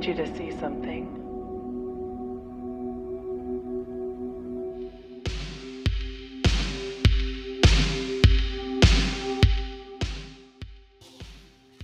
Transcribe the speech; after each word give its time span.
need 0.00 0.16
you 0.16 0.24
to 0.24 0.34
see 0.34 0.50
something. 0.58 1.20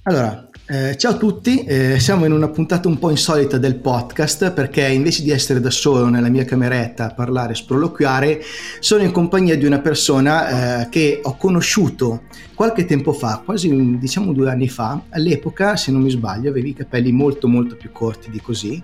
Allora, 0.04 0.45
eh, 0.68 0.96
ciao 0.96 1.12
a 1.12 1.16
tutti, 1.16 1.62
eh, 1.62 2.00
siamo 2.00 2.24
in 2.24 2.32
una 2.32 2.48
puntata 2.48 2.88
un 2.88 2.98
po' 2.98 3.10
insolita 3.10 3.56
del 3.56 3.76
podcast 3.76 4.50
perché 4.50 4.84
invece 4.88 5.22
di 5.22 5.30
essere 5.30 5.60
da 5.60 5.70
solo 5.70 6.08
nella 6.08 6.28
mia 6.28 6.44
cameretta 6.44 7.06
a 7.06 7.14
parlare 7.14 7.52
e 7.52 7.54
sproloquiare, 7.54 8.42
sono 8.80 9.04
in 9.04 9.12
compagnia 9.12 9.56
di 9.56 9.64
una 9.64 9.78
persona 9.78 10.80
eh, 10.80 10.88
che 10.88 11.20
ho 11.22 11.36
conosciuto 11.36 12.22
qualche 12.56 12.84
tempo 12.84 13.12
fa, 13.12 13.42
quasi 13.44 13.96
diciamo 13.96 14.32
due 14.32 14.50
anni 14.50 14.68
fa, 14.68 15.02
all'epoca 15.10 15.77
se 15.77 15.92
non 15.92 16.02
mi 16.02 16.10
sbaglio 16.10 16.50
avevi 16.50 16.70
i 16.70 16.74
capelli 16.74 17.12
molto 17.12 17.46
molto 17.46 17.77
più 17.77 17.92
corti 17.92 18.28
di 18.30 18.41
così. 18.41 18.83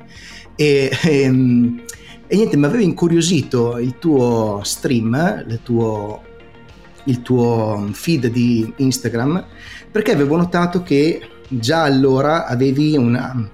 E, 0.54 0.88
ehm, 1.02 1.82
e 2.28 2.36
niente, 2.36 2.56
mi 2.56 2.64
aveva 2.64 2.84
incuriosito 2.84 3.78
il 3.78 3.98
tuo 3.98 4.60
stream, 4.62 5.46
il 5.48 5.58
tuo, 5.64 6.22
il 7.06 7.22
tuo 7.22 7.88
feed 7.90 8.28
di 8.28 8.72
Instagram 8.76 9.44
perché 9.90 10.12
avevo 10.12 10.36
notato 10.36 10.82
che 10.82 11.20
già 11.58 11.82
allora 11.82 12.46
avevi 12.46 12.96
una, 12.96 13.48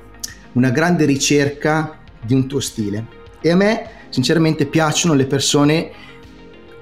una 0.53 0.71
grande 0.71 1.05
ricerca 1.05 1.99
di 2.25 2.35
un 2.35 2.47
tuo 2.47 2.61
stile 2.61 3.07
e 3.41 3.51
a 3.51 3.57
me 3.57 3.91
sinceramente 4.09 4.67
piacciono 4.67 5.15
le 5.15 5.27
persone 5.27 5.91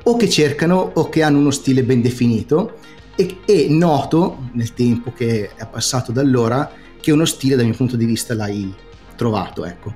o 0.02 0.16
che 0.16 0.28
cercano 0.28 0.92
o 0.94 1.08
che 1.08 1.22
hanno 1.22 1.38
uno 1.38 1.50
stile 1.50 1.82
ben 1.82 2.00
definito 2.00 2.78
e, 3.16 3.38
e, 3.44 3.66
noto 3.70 4.48
nel 4.52 4.74
tempo 4.74 5.12
che 5.12 5.50
è 5.54 5.66
passato 5.66 6.12
da 6.12 6.20
allora 6.20 6.70
che 7.00 7.10
uno 7.12 7.24
stile 7.24 7.56
dal 7.56 7.64
mio 7.64 7.74
punto 7.74 7.96
di 7.96 8.04
vista 8.04 8.34
l'hai 8.34 8.72
trovato 9.16 9.64
ecco. 9.64 9.94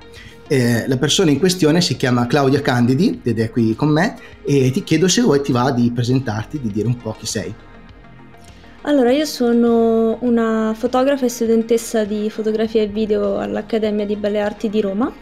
Eh, 0.49 0.89
la 0.89 0.97
persona 0.97 1.31
in 1.31 1.39
questione 1.39 1.81
si 1.81 1.97
chiama 1.97 2.27
Claudia 2.27 2.61
Candidi 2.61 3.21
ed 3.23 3.39
è 3.39 3.51
qui 3.51 3.77
con 3.77 3.89
me 3.89 4.19
e 4.43 4.73
ti 4.73 4.83
chiedo 4.83 5.07
se 5.07 5.21
vuoi 5.21 5.43
ti 5.43 5.53
va 5.53 5.71
di 5.71 5.93
presentarti, 5.93 6.61
di 6.61 6.73
dire 6.73 6.89
un 6.89 6.97
po' 6.97 7.15
chi 7.17 7.27
sei. 7.27 7.55
Allora, 8.83 9.13
io 9.13 9.27
sono 9.27 10.17
una 10.23 10.73
fotografa 10.75 11.27
e 11.27 11.29
studentessa 11.29 12.05
di 12.05 12.31
fotografia 12.31 12.81
e 12.81 12.87
video 12.87 13.37
all'Accademia 13.37 14.07
di 14.07 14.17
Belle 14.17 14.41
Arti 14.41 14.71
di 14.71 14.81
Roma 14.81 15.13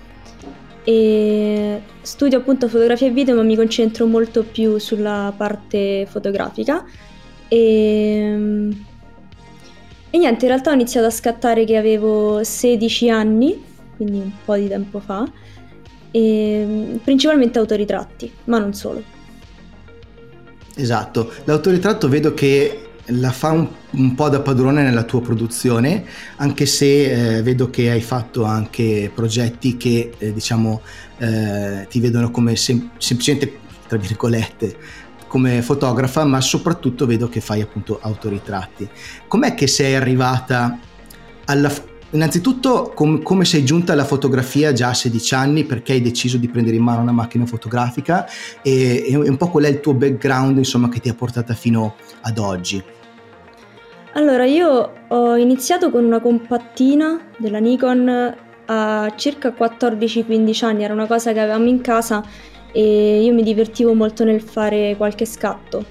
e 0.85 1.83
studio 2.01 2.39
appunto 2.39 2.69
fotografia 2.69 3.09
e 3.09 3.11
video 3.11 3.35
ma 3.35 3.43
mi 3.43 3.57
concentro 3.57 4.07
molto 4.07 4.45
più 4.45 4.79
sulla 4.79 5.35
parte 5.37 6.07
fotografica 6.09 6.85
e, 7.49 8.71
e 10.11 10.19
niente, 10.19 10.45
in 10.45 10.51
realtà 10.51 10.71
ho 10.71 10.75
iniziato 10.75 11.09
a 11.09 11.11
scattare 11.11 11.65
che 11.65 11.77
avevo 11.77 12.45
16 12.45 13.11
anni, 13.11 13.61
quindi 13.97 14.19
un 14.19 14.31
po' 14.45 14.55
di 14.55 14.69
tempo 14.69 15.01
fa, 15.01 15.29
e 16.13 16.99
principalmente 17.03 17.59
autoritratti, 17.59 18.33
ma 18.45 18.59
non 18.59 18.73
solo. 18.73 19.03
Esatto, 20.77 21.33
l'autoritratto 21.45 22.09
vedo 22.09 22.33
che 22.35 22.88
la 23.09 23.31
fa 23.31 23.51
un, 23.51 23.69
un, 23.91 24.15
po' 24.15 24.29
da 24.29 24.41
padrone 24.41 24.83
nella 24.83 25.05
tua 25.05 25.21
produzione, 25.21 26.05
anche 26.37 26.67
se 26.67 27.37
eh, 27.37 27.43
vedo 27.43 27.71
che 27.71 27.91
hai 27.91 28.01
fatto 28.01 28.45
anche 28.45 29.11
progetti 29.15 29.77
che 29.77 30.13
eh, 30.19 30.33
diciamo 30.33 30.83
eh, 31.19 31.87
ti 31.89 32.01
vedono 32.01 32.31
come 32.31 32.57
sem- 32.57 32.91
semplicemente, 32.99 33.59
tra 33.87 33.99
virgolette, 33.99 34.77
come 35.27 35.63
fotografa, 35.63 36.25
ma 36.25 36.41
soprattutto 36.41 37.07
vedo 37.07 37.29
che 37.29 37.41
fai 37.41 37.61
appunto 37.61 37.99
autoritratti. 38.01 38.89
Com'è 39.27 39.55
che 39.55 39.67
sei 39.67 39.95
arrivata 39.95 40.79
alla... 41.45 41.73
Innanzitutto, 42.11 42.93
com- 42.95 43.21
come 43.23 43.45
sei 43.45 43.67
giunta 43.67 43.93
alla 43.93 44.07
fotografia 44.07 44.73
già 44.73 44.89
a 44.89 44.95
16 44.95 45.35
anni? 45.35 45.65
Perché 45.65 45.93
hai 45.93 46.01
deciso 46.01 46.39
di 46.39 46.49
prendere 46.49 46.77
in 46.77 46.83
mano 46.83 47.03
una 47.03 47.13
macchina 47.13 47.45
fotografica? 47.45 48.27
E, 48.63 49.05
e 49.11 49.15
un 49.15 49.37
po' 49.37 49.51
qual 49.51 49.65
è 49.65 49.69
il 49.69 49.81
tuo 49.81 49.93
background, 49.93 50.57
insomma, 50.57 50.89
che 50.89 51.01
ti 51.01 51.11
ha 51.11 51.15
portata 51.15 51.53
fino 51.53 51.97
ad 52.23 52.39
oggi? 52.39 52.83
Allora, 54.15 54.45
io 54.45 54.93
ho 55.09 55.37
iniziato 55.37 55.91
con 55.91 56.05
una 56.05 56.21
compattina 56.21 57.21
della 57.37 57.59
Nikon 57.59 58.35
a 58.67 59.13
circa 59.17 59.55
14-15 59.57 60.65
anni, 60.65 60.85
era 60.85 60.93
una 60.93 61.07
cosa 61.07 61.33
che 61.33 61.41
avevamo 61.41 61.69
in 61.69 61.81
casa 61.81 62.23
e 62.73 63.23
io 63.23 63.33
mi 63.33 63.43
divertivo 63.43 63.95
molto 63.95 64.25
nel 64.25 64.41
fare 64.41 64.95
qualche 64.97 65.25
scatto. 65.25 65.85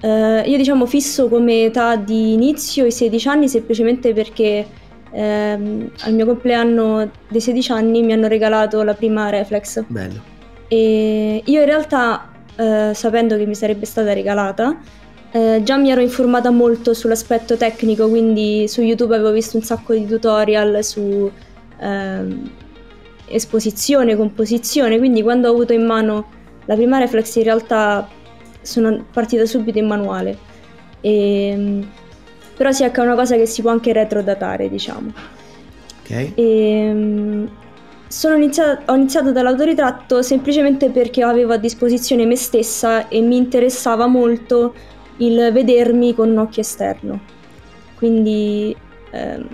Eh, 0.00 0.42
io 0.46 0.56
diciamo 0.56 0.86
fisso 0.86 1.28
come 1.28 1.64
età 1.64 1.96
di 1.96 2.32
inizio 2.32 2.84
i 2.84 2.92
16 2.92 3.28
anni 3.28 3.48
semplicemente 3.48 4.12
perché 4.12 4.66
ehm, 5.10 5.90
al 6.00 6.14
mio 6.14 6.26
compleanno 6.26 7.10
dei 7.28 7.40
16 7.40 7.72
anni 7.72 8.02
mi 8.02 8.12
hanno 8.12 8.28
regalato 8.28 8.82
la 8.82 8.94
prima 8.94 9.28
reflex. 9.30 9.84
Bello. 9.86 10.20
E 10.68 11.42
io 11.44 11.60
in 11.60 11.66
realtà, 11.66 12.30
eh, 12.56 12.90
sapendo 12.94 13.36
che 13.36 13.46
mi 13.46 13.54
sarebbe 13.54 13.86
stata 13.86 14.12
regalata, 14.12 14.76
eh, 15.30 15.60
già 15.62 15.76
mi 15.76 15.90
ero 15.90 16.00
informata 16.00 16.50
molto 16.50 16.94
sull'aspetto 16.94 17.56
tecnico, 17.56 18.08
quindi 18.08 18.66
su 18.66 18.80
YouTube 18.80 19.14
avevo 19.14 19.32
visto 19.32 19.56
un 19.56 19.62
sacco 19.62 19.92
di 19.92 20.06
tutorial 20.06 20.82
su 20.82 21.30
ehm, 21.80 22.50
esposizione, 23.26 24.16
composizione, 24.16 24.98
quindi 24.98 25.22
quando 25.22 25.48
ho 25.48 25.52
avuto 25.52 25.72
in 25.72 25.84
mano 25.84 26.26
la 26.64 26.74
prima 26.74 26.98
reflex 26.98 27.34
in 27.36 27.42
realtà 27.44 28.08
sono 28.62 29.04
partita 29.12 29.44
subito 29.44 29.78
in 29.78 29.86
manuale. 29.86 30.38
E, 31.00 31.48
ehm, 31.48 31.90
però 32.56 32.72
sì, 32.72 32.84
ecco, 32.84 33.02
è 33.02 33.04
una 33.04 33.14
cosa 33.14 33.36
che 33.36 33.46
si 33.46 33.62
può 33.62 33.70
anche 33.70 33.92
retrodatare, 33.92 34.68
diciamo. 34.68 35.12
Ok. 36.00 36.10
E, 36.10 36.32
ehm, 36.36 37.50
iniziata, 38.34 38.92
ho 38.92 38.96
iniziato 38.96 39.30
dall'autoritratto 39.30 40.22
semplicemente 40.22 40.88
perché 40.90 41.22
avevo 41.22 41.52
a 41.52 41.58
disposizione 41.58 42.24
me 42.24 42.36
stessa 42.36 43.08
e 43.08 43.20
mi 43.20 43.36
interessava 43.36 44.06
molto 44.06 44.74
il 45.18 45.50
vedermi 45.52 46.14
con 46.14 46.30
un 46.30 46.38
occhio 46.38 46.62
esterno, 46.62 47.20
quindi 47.96 48.74
ehm, 49.10 49.48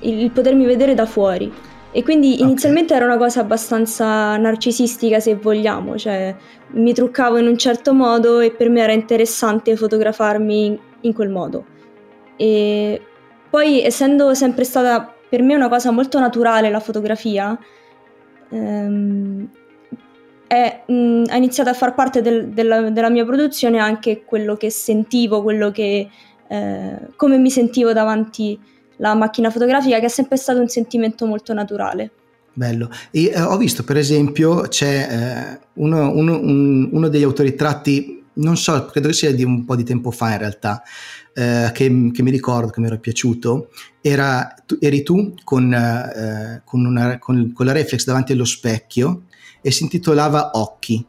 il, 0.00 0.30
potermi 0.30 0.64
vedere 0.64 0.94
da 0.94 1.06
fuori. 1.06 1.52
E 1.92 2.04
quindi 2.04 2.40
inizialmente 2.40 2.94
okay. 2.94 3.04
era 3.04 3.12
una 3.12 3.22
cosa 3.22 3.40
abbastanza 3.40 4.36
narcisistica 4.36 5.18
se 5.18 5.34
vogliamo, 5.34 5.96
cioè 5.96 6.34
mi 6.72 6.92
truccavo 6.92 7.36
in 7.38 7.48
un 7.48 7.58
certo 7.58 7.92
modo 7.92 8.38
e 8.38 8.52
per 8.52 8.70
me 8.70 8.80
era 8.80 8.92
interessante 8.92 9.74
fotografarmi 9.74 10.66
in, 10.66 10.78
in 11.00 11.12
quel 11.12 11.30
modo. 11.30 11.64
E 12.36 13.02
poi 13.50 13.82
essendo 13.82 14.34
sempre 14.34 14.62
stata 14.62 15.12
per 15.28 15.42
me 15.42 15.56
una 15.56 15.68
cosa 15.68 15.90
molto 15.90 16.20
naturale 16.20 16.70
la 16.70 16.78
fotografia, 16.78 17.58
ehm, 18.50 19.48
è, 20.50 20.82
mh, 20.84 21.26
ha 21.28 21.36
iniziato 21.36 21.70
a 21.70 21.74
far 21.74 21.94
parte 21.94 22.22
del, 22.22 22.48
della, 22.48 22.90
della, 22.90 23.08
mia 23.08 23.24
produzione 23.24 23.78
anche 23.78 24.24
quello 24.24 24.56
che 24.56 24.68
sentivo, 24.68 25.44
quello 25.44 25.70
che, 25.70 26.08
eh, 26.48 26.96
come 27.14 27.38
mi 27.38 27.52
sentivo 27.52 27.92
davanti 27.92 28.58
alla 28.98 29.14
macchina 29.14 29.48
fotografica, 29.50 30.00
che 30.00 30.06
è 30.06 30.08
sempre 30.08 30.36
stato 30.36 30.58
un 30.58 30.66
sentimento 30.66 31.24
molto 31.24 31.54
naturale. 31.54 32.10
Bello. 32.52 32.90
E 33.12 33.26
eh, 33.26 33.40
ho 33.40 33.56
visto, 33.58 33.84
per 33.84 33.96
esempio, 33.96 34.62
c'è 34.62 35.06
eh, 35.08 35.66
uno, 35.74 36.10
uno, 36.10 36.40
un, 36.40 36.88
uno, 36.90 37.06
degli 37.06 37.22
autoritratti, 37.22 38.20
non 38.34 38.56
so, 38.56 38.86
credo 38.86 39.06
che 39.06 39.14
sia 39.14 39.32
di 39.32 39.44
un 39.44 39.64
po' 39.64 39.76
di 39.76 39.84
tempo 39.84 40.10
fa 40.10 40.32
in 40.32 40.38
realtà, 40.38 40.82
eh, 41.32 41.70
che, 41.72 42.10
che, 42.12 42.22
mi 42.24 42.30
ricordo, 42.32 42.72
che 42.72 42.80
mi 42.80 42.86
era 42.86 42.98
piaciuto, 42.98 43.68
era, 44.00 44.52
tu, 44.66 44.76
eri 44.80 45.04
tu 45.04 45.32
con, 45.44 45.72
eh, 45.72 46.62
con, 46.64 46.84
una, 46.84 47.20
con, 47.20 47.52
con 47.52 47.66
la 47.66 47.72
reflex 47.72 48.04
davanti 48.04 48.32
allo 48.32 48.44
specchio 48.44 49.26
e 49.60 49.70
si 49.70 49.82
intitolava 49.82 50.50
Occhi. 50.54 51.04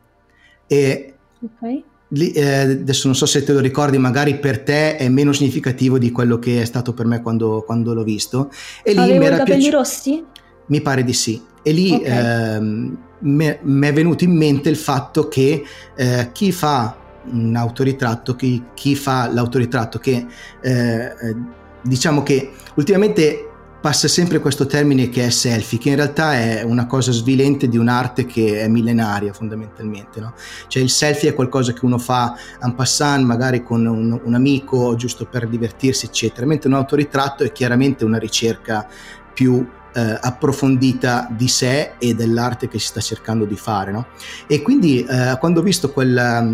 E 0.68 1.14
okay. 1.44 1.84
lì, 2.10 2.32
eh, 2.32 2.60
adesso 2.60 3.08
non 3.08 3.16
so 3.16 3.26
se 3.26 3.44
te 3.44 3.54
lo 3.54 3.60
ricordi, 3.60 3.98
magari 3.98 4.40
per 4.40 4.62
te 4.64 4.98
è 4.98 5.10
meno 5.10 5.34
significativo 5.34 5.98
di 5.98 6.12
quello 6.12 6.40
che 6.40 6.62
è 6.62 6.66
stato 6.66 6.94
per 6.94 7.06
me 7.06 7.22
quando, 7.22 7.64
quando 7.66 7.94
l'ho 7.94 8.04
visto. 8.04 8.52
E 8.84 8.94
lì 8.94 9.00
Avevo 9.00 9.20
mi 9.20 9.26
era 9.26 9.36
i 9.36 9.40
capelli 9.40 9.60
piaci- 9.60 9.76
rossi? 9.76 10.24
Mi 10.68 10.82
pare 10.82 11.04
di 11.04 11.14
sì. 11.14 11.42
E 11.64 11.72
lì 11.72 11.92
okay. 11.92 12.58
eh, 12.58 12.92
mi 13.20 13.88
è 13.88 13.94
venuto 13.94 14.24
in 14.24 14.36
mente 14.36 14.70
il 14.70 14.78
fatto 14.78 15.28
che 15.28 15.64
eh, 15.96 16.30
chi 16.32 16.52
fa 16.52 16.98
un 17.32 17.56
autoritratto, 17.56 18.36
chi, 18.36 18.64
chi 18.74 18.96
fa 18.96 19.32
l'autoritratto, 19.32 20.00
che 20.00 20.26
eh, 20.62 20.72
eh, 20.72 21.36
diciamo 21.84 22.24
che 22.24 22.52
ultimamente 22.76 23.51
passa 23.82 24.08
sempre 24.08 24.40
questo 24.40 24.68
termine 24.68 25.10
che 25.10 25.26
è 25.26 25.30
selfie, 25.32 25.80
che 25.80 25.90
in 25.90 25.96
realtà 25.96 26.34
è 26.36 26.62
una 26.62 26.86
cosa 26.86 27.12
svilente 27.12 27.68
di 27.68 27.78
un'arte 27.78 28.28
che 28.28 28.62
è 28.62 28.68
millenaria 28.68 29.34
fondamentalmente. 29.34 30.20
No? 30.20 30.36
Cioè 30.68 30.84
il 30.84 30.90
selfie 30.92 31.30
è 31.30 31.34
qualcosa 31.34 31.74
che 31.74 31.84
uno 31.84 31.98
fa 31.98 32.36
en 32.62 32.76
passant, 32.76 33.26
magari 33.26 33.64
con 33.64 33.86
un, 33.88 34.22
un 34.24 34.34
amico, 34.36 34.96
giusto 34.96 35.26
per 35.26 35.48
divertirsi, 35.48 36.06
eccetera, 36.06 36.46
mentre 36.46 36.70
un 36.70 36.76
autoritratto 36.76 37.44
è 37.44 37.52
chiaramente 37.52 38.06
una 38.06 38.20
ricerca 38.20 38.88
più 39.34 39.68
eh, 39.94 40.18
approfondita 40.22 41.28
di 41.32 41.48
sé 41.48 41.94
e 41.98 42.14
dell'arte 42.14 42.68
che 42.68 42.78
si 42.78 42.86
sta 42.86 43.02
cercando 43.02 43.46
di 43.46 43.56
fare. 43.56 43.92
No? 43.92 44.08
E 44.46 44.62
quindi 44.62 45.04
eh, 45.04 45.38
quando 45.40 45.60
ho 45.60 45.64
visto 45.64 45.92
quella, 45.92 46.48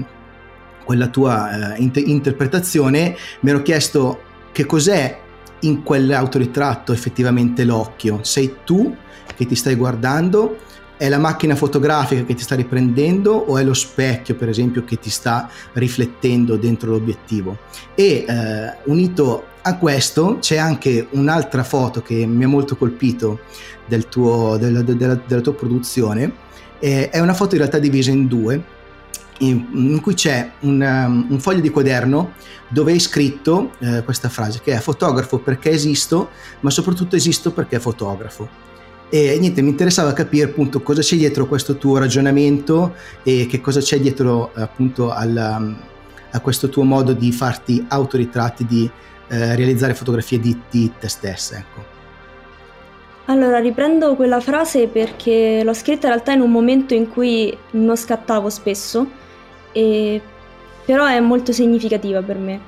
quella 0.86 1.08
tua 1.08 1.74
eh, 1.76 1.82
inter- 1.82 2.08
interpretazione 2.08 3.18
mi 3.42 3.50
ero 3.50 3.62
chiesto 3.62 4.22
che 4.54 4.66
cos'è 4.66 5.26
in 5.62 5.84
quell'autoritratto 5.84 6.94
effettivamente 6.94 7.64
l'occhio? 7.64 8.20
Sei 8.24 8.58
tu 8.64 8.96
che 9.36 9.46
ti 9.46 9.56
stai 9.56 9.76
guardando? 9.76 10.58
È 10.98 11.08
la 11.10 11.20
macchina 11.20 11.56
fotografica 11.56 12.24
che 12.24 12.34
ti 12.34 12.42
sta 12.42 12.56
riprendendo 12.56 13.32
o 13.32 13.58
è 13.58 13.64
lo 13.64 13.76
specchio, 13.76 14.36
per 14.36 14.50
esempio, 14.50 14.84
che 14.84 14.98
ti 14.98 15.12
sta 15.12 15.48
riflettendo 15.74 16.58
dentro 16.58 16.90
l'obiettivo? 16.90 17.58
E 17.94 18.26
eh, 18.28 18.78
unito 18.86 19.44
a 19.62 19.78
questo 19.78 20.38
c'è 20.40 20.58
anche 20.58 21.08
un'altra 21.12 21.64
foto 21.64 22.02
che 22.02 22.26
mi 22.26 22.46
ha 22.46 22.48
molto 22.48 22.78
colpito 22.78 23.42
del 23.86 24.08
tuo, 24.08 24.58
della, 24.58 24.82
della, 24.82 25.16
della 25.16 25.42
tua 25.42 25.54
produzione. 25.54 26.46
Eh, 26.80 27.10
è 27.10 27.20
una 27.20 27.34
foto 27.34 27.54
in 27.56 27.62
realtà 27.62 27.78
divisa 27.78 28.12
in 28.12 28.28
due, 28.28 28.64
in, 29.40 29.66
in 29.74 30.02
cui 30.02 30.14
c'è 30.14 30.52
un, 30.62 30.82
um, 30.82 31.28
un, 31.30 31.40
foglio 31.40 31.60
di 31.60 31.70
quaderno 31.70 32.34
dove 32.68 32.92
hai 32.92 33.00
scritto 33.00 33.72
eh, 33.80 34.04
questa 34.04 34.30
frase 34.30 34.62
che 34.64 34.74
è 34.74 34.80
fotografo 34.80 35.40
perché 35.40 35.70
esisto, 35.70 36.30
ma 36.62 36.70
soprattutto 36.70 37.16
esisto 37.16 37.52
perché 37.52 37.80
fotografo. 37.80 38.66
E 39.10 39.38
niente, 39.40 39.62
mi 39.62 39.70
interessava 39.70 40.12
capire 40.12 40.46
appunto 40.46 40.82
cosa 40.82 41.02
c'è 41.02 41.16
dietro 41.16 41.48
questo 41.48 41.78
tuo 41.78 41.98
ragionamento 41.98 42.96
e 43.24 43.48
che 43.50 43.62
cosa 43.62 43.80
c'è 43.80 44.00
dietro 44.00 44.52
appunto 44.54 45.12
al, 45.12 45.78
a 46.32 46.40
questo 46.42 46.68
tuo 46.68 46.84
modo 46.84 47.14
di 47.14 47.32
farti 47.32 47.86
autoritratti, 47.88 48.66
di 48.66 48.90
eh, 49.30 49.56
realizzare 49.56 49.94
fotografie 49.94 50.40
di, 50.40 50.60
di 50.70 50.92
te 51.00 51.08
stessa. 51.08 51.58
Ecco. 51.58 51.96
Allora, 53.30 53.60
riprendo 53.60 54.16
quella 54.16 54.40
frase 54.40 54.88
perché 54.88 55.62
l'ho 55.64 55.74
scritta 55.74 56.08
in 56.08 56.14
realtà 56.14 56.32
in 56.32 56.42
un 56.42 56.52
momento 56.52 56.94
in 56.94 57.10
cui 57.10 57.56
non 57.72 57.98
scattavo 57.98 58.50
spesso, 58.50 59.06
e... 59.72 60.22
però 60.86 61.06
è 61.06 61.20
molto 61.20 61.52
significativa 61.52 62.22
per 62.22 62.38
me. 62.38 62.60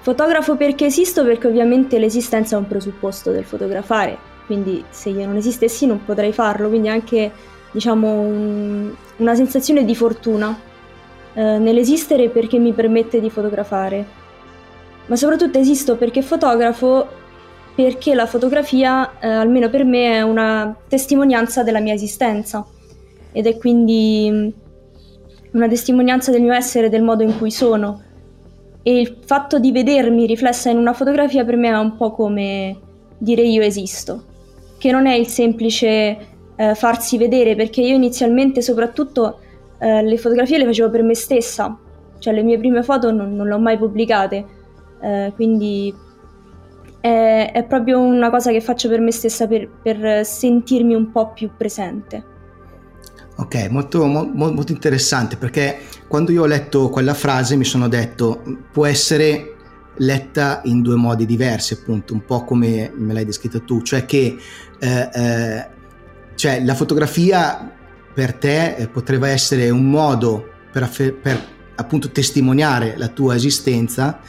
Fotografo 0.00 0.56
perché 0.56 0.86
esisto 0.86 1.24
perché 1.24 1.48
ovviamente 1.48 1.98
l'esistenza 1.98 2.56
è 2.56 2.58
un 2.58 2.68
presupposto 2.68 3.32
del 3.32 3.44
fotografare, 3.44 4.16
quindi 4.46 4.84
se 4.90 5.08
io 5.08 5.26
non 5.26 5.36
esistessi 5.36 5.86
non 5.86 6.04
potrei 6.04 6.32
farlo, 6.32 6.68
quindi 6.68 6.88
anche 6.88 7.32
diciamo 7.72 8.20
un, 8.20 8.94
una 9.16 9.34
sensazione 9.34 9.84
di 9.84 9.96
fortuna 9.96 10.56
eh, 11.34 11.58
nell'esistere 11.58 12.28
perché 12.28 12.58
mi 12.58 12.72
permette 12.72 13.20
di 13.20 13.30
fotografare. 13.30 14.24
Ma 15.06 15.16
soprattutto 15.16 15.58
esisto 15.58 15.96
perché 15.96 16.22
fotografo 16.22 17.24
perché 17.76 18.14
la 18.14 18.24
fotografia, 18.24 19.18
eh, 19.20 19.28
almeno 19.28 19.68
per 19.68 19.84
me, 19.84 20.14
è 20.14 20.22
una 20.22 20.74
testimonianza 20.88 21.62
della 21.62 21.78
mia 21.78 21.92
esistenza 21.92 22.66
ed 23.32 23.46
è 23.46 23.58
quindi 23.58 24.50
una 25.56 25.68
testimonianza 25.68 26.30
del 26.30 26.42
mio 26.42 26.52
essere, 26.52 26.88
del 26.88 27.02
modo 27.02 27.22
in 27.22 27.36
cui 27.36 27.50
sono. 27.50 28.02
E 28.82 29.00
il 29.00 29.18
fatto 29.24 29.58
di 29.58 29.72
vedermi 29.72 30.26
riflessa 30.26 30.70
in 30.70 30.78
una 30.78 30.92
fotografia 30.92 31.44
per 31.44 31.56
me 31.56 31.68
è 31.68 31.78
un 31.78 31.96
po' 31.96 32.12
come 32.12 32.78
dire 33.18 33.42
io 33.42 33.62
esisto 33.62 34.34
che 34.78 34.90
non 34.92 35.06
è 35.06 35.14
il 35.14 35.26
semplice 35.26 36.18
eh, 36.54 36.74
farsi 36.74 37.18
vedere, 37.18 37.54
perché 37.54 37.80
io 37.80 37.94
inizialmente 37.94 38.62
soprattutto 38.62 39.40
eh, 39.78 40.02
le 40.02 40.16
fotografie 40.16 40.58
le 40.58 40.66
facevo 40.66 40.90
per 40.90 41.02
me 41.02 41.14
stessa, 41.14 41.76
cioè 42.18 42.34
le 42.34 42.42
mie 42.42 42.58
prime 42.58 42.82
foto 42.82 43.10
non, 43.10 43.34
non 43.34 43.46
le 43.46 43.54
ho 43.54 43.58
mai 43.58 43.78
pubblicate, 43.78 44.44
eh, 45.00 45.32
quindi 45.34 45.94
è, 47.00 47.50
è, 47.52 47.64
proprio 47.64 48.00
una 48.00 48.30
cosa 48.30 48.50
che 48.50 48.60
faccio 48.60 48.88
per 48.88 49.00
me 49.00 49.12
stessa 49.12 49.46
per, 49.46 49.68
per 49.82 50.24
sentirmi 50.24 50.94
un 50.94 51.10
po' 51.10 51.32
più 51.32 51.50
presente. 51.56 52.34
Ok, 53.38 53.68
molto, 53.68 54.06
mo, 54.06 54.24
molto 54.32 54.72
interessante 54.72 55.36
perché 55.36 55.80
quando 56.08 56.32
io 56.32 56.42
ho 56.42 56.46
letto 56.46 56.88
quella 56.88 57.12
frase 57.12 57.56
mi 57.56 57.64
sono 57.64 57.86
detto 57.86 58.42
può 58.72 58.86
essere 58.86 59.56
letta 59.98 60.62
in 60.64 60.82
due 60.82 60.96
modi 60.96 61.26
diversi, 61.26 61.74
appunto, 61.74 62.12
un 62.14 62.24
po' 62.24 62.44
come 62.44 62.90
me 62.94 63.12
l'hai 63.12 63.24
descritta 63.24 63.60
tu, 63.60 63.82
cioè 63.82 64.04
che 64.04 64.36
eh, 64.78 65.10
eh, 65.12 65.66
cioè 66.34 66.62
la 66.64 66.74
fotografia 66.74 67.72
per 68.12 68.34
te 68.34 68.74
eh, 68.76 68.88
potrebbe 68.88 69.28
essere 69.28 69.70
un 69.70 69.88
modo 69.88 70.48
per, 70.72 70.90
per, 71.20 71.54
appunto 71.76 72.10
testimoniare 72.10 72.94
la 72.96 73.08
tua 73.08 73.34
esistenza, 73.34 74.20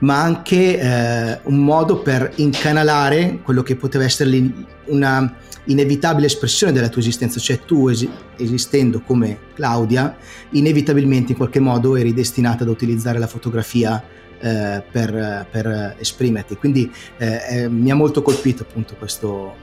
ma 0.00 0.20
anche 0.20 0.78
eh, 0.78 1.40
un 1.44 1.64
modo 1.64 1.98
per 2.00 2.32
incanalare 2.36 3.40
quello 3.42 3.62
che 3.62 3.76
poteva 3.76 4.04
essere 4.04 4.52
una 4.86 5.36
inevitabile 5.64 6.26
espressione 6.26 6.72
della 6.72 6.88
tua 6.88 7.00
esistenza, 7.00 7.38
cioè 7.40 7.60
tu 7.60 7.88
es- 7.88 8.06
esistendo 8.36 9.00
come 9.00 9.38
Claudia, 9.54 10.16
inevitabilmente 10.50 11.32
in 11.32 11.38
qualche 11.38 11.60
modo 11.60 11.96
eri 11.96 12.14
destinata 12.14 12.62
ad 12.62 12.70
utilizzare 12.70 13.18
la 13.18 13.26
fotografia 13.26 14.02
eh, 14.40 14.82
per, 14.90 15.46
per, 15.50 15.96
esprimerti. 15.98 16.56
Quindi 16.56 16.90
eh, 17.18 17.68
mi 17.68 17.90
ha 17.90 17.94
molto 17.94 18.22
colpito 18.22 18.62
appunto 18.62 18.94
questo, 18.94 19.54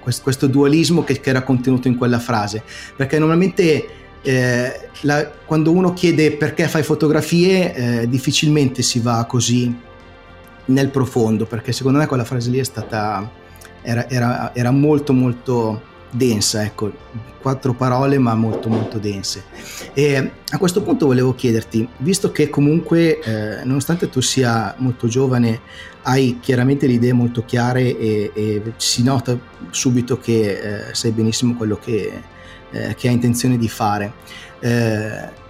questo, 0.00 0.22
questo 0.22 0.46
dualismo 0.46 1.04
che, 1.04 1.20
che, 1.20 1.30
era 1.30 1.42
contenuto 1.42 1.86
in 1.86 1.96
quella 1.96 2.18
frase, 2.18 2.62
perché 2.96 3.18
normalmente 3.18 3.86
eh, 4.22 4.88
la, 5.02 5.30
quando 5.44 5.72
uno 5.72 5.92
chiede 5.92 6.32
perché 6.32 6.68
fai 6.68 6.82
fotografie 6.82 7.74
eh, 7.74 8.08
difficilmente 8.08 8.82
si 8.82 9.00
va 9.00 9.24
così 9.24 9.74
nel 10.66 10.90
profondo, 10.90 11.44
perché 11.46 11.72
secondo 11.72 11.98
me 11.98 12.06
quella 12.06 12.24
frase 12.24 12.50
lì 12.50 12.58
è 12.58 12.64
stata, 12.64 13.28
era, 13.82 14.08
era, 14.08 14.54
era 14.54 14.70
molto 14.70 15.12
molto 15.12 15.90
densa, 16.10 16.62
ecco, 16.62 16.92
quattro 17.40 17.74
parole 17.74 18.18
ma 18.18 18.34
molto 18.34 18.68
molto 18.68 18.98
dense. 18.98 19.44
E 19.92 20.30
a 20.48 20.58
questo 20.58 20.82
punto 20.82 21.06
volevo 21.06 21.34
chiederti, 21.34 21.88
visto 21.98 22.30
che 22.30 22.48
comunque 22.48 23.18
eh, 23.18 23.64
nonostante 23.64 24.08
tu 24.08 24.20
sia 24.20 24.74
molto 24.78 25.08
giovane, 25.08 25.60
hai 26.02 26.38
chiaramente 26.40 26.86
le 26.86 26.94
idee 26.94 27.12
molto 27.12 27.44
chiare 27.44 27.96
e, 27.96 28.30
e 28.34 28.62
si 28.76 29.02
nota 29.02 29.38
subito 29.70 30.18
che 30.18 30.88
eh, 30.90 30.94
sai 30.94 31.10
benissimo 31.10 31.54
quello 31.54 31.78
che, 31.78 32.22
eh, 32.72 32.94
che 32.94 33.08
hai 33.08 33.14
intenzione 33.14 33.56
di 33.56 33.68
fare. 33.68 34.12
Eh, 34.60 35.40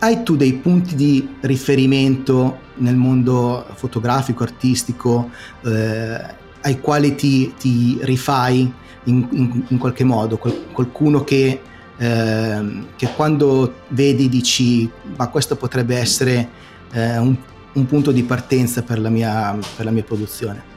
hai 0.00 0.22
tu 0.22 0.36
dei 0.36 0.52
punti 0.54 0.94
di 0.94 1.36
riferimento 1.40 2.66
nel 2.74 2.96
mondo 2.96 3.66
fotografico, 3.74 4.42
artistico, 4.42 5.30
eh, 5.64 6.36
ai 6.60 6.80
quali 6.80 7.14
ti, 7.14 7.54
ti 7.58 7.98
rifai? 8.02 8.72
in, 9.08 9.26
in, 9.30 9.64
in 9.68 9.78
qualche 9.78 10.04
modo, 10.04 10.38
qualcuno 10.38 11.24
che, 11.24 11.60
eh, 11.96 12.84
che, 12.94 13.08
quando 13.16 13.74
vedi 13.88 14.28
dici 14.28 14.88
ma 15.16 15.28
questo 15.28 15.56
potrebbe 15.56 15.96
essere 15.96 16.48
eh, 16.92 17.18
un, 17.18 17.36
un, 17.72 17.86
punto 17.86 18.12
di 18.12 18.22
partenza 18.22 18.82
per 18.82 19.00
la, 19.00 19.08
mia, 19.08 19.58
per 19.76 19.84
la 19.84 19.90
mia 19.90 20.04
produzione? 20.04 20.76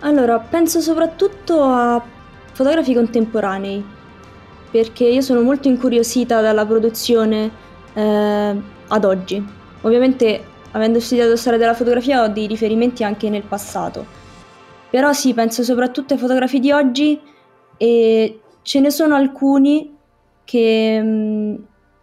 Allora, 0.00 0.38
penso 0.38 0.80
soprattutto 0.80 1.62
a 1.64 2.00
fotografi 2.52 2.94
contemporanei, 2.94 3.84
perché 4.70 5.04
io 5.04 5.20
sono 5.20 5.42
molto 5.42 5.68
incuriosita 5.68 6.40
dalla 6.40 6.66
produzione 6.66 7.50
eh, 7.94 8.56
ad 8.88 9.04
oggi. 9.04 9.44
Ovviamente, 9.82 10.44
avendo 10.72 11.00
studiato 11.00 11.36
storia 11.36 11.58
della 11.58 11.74
fotografia, 11.74 12.22
ho 12.22 12.28
dei 12.28 12.46
riferimenti 12.46 13.04
anche 13.04 13.28
nel 13.30 13.42
passato 13.42 14.18
però 14.90 15.12
sì, 15.12 15.34
penso 15.34 15.62
soprattutto 15.62 16.14
ai 16.14 16.18
fotografi 16.18 16.60
di 16.60 16.72
oggi 16.72 17.20
e 17.76 18.40
ce 18.62 18.80
ne 18.80 18.90
sono 18.90 19.14
alcuni 19.14 19.94
che 20.44 21.00
mh, 21.00 21.06
mm, 21.06 21.54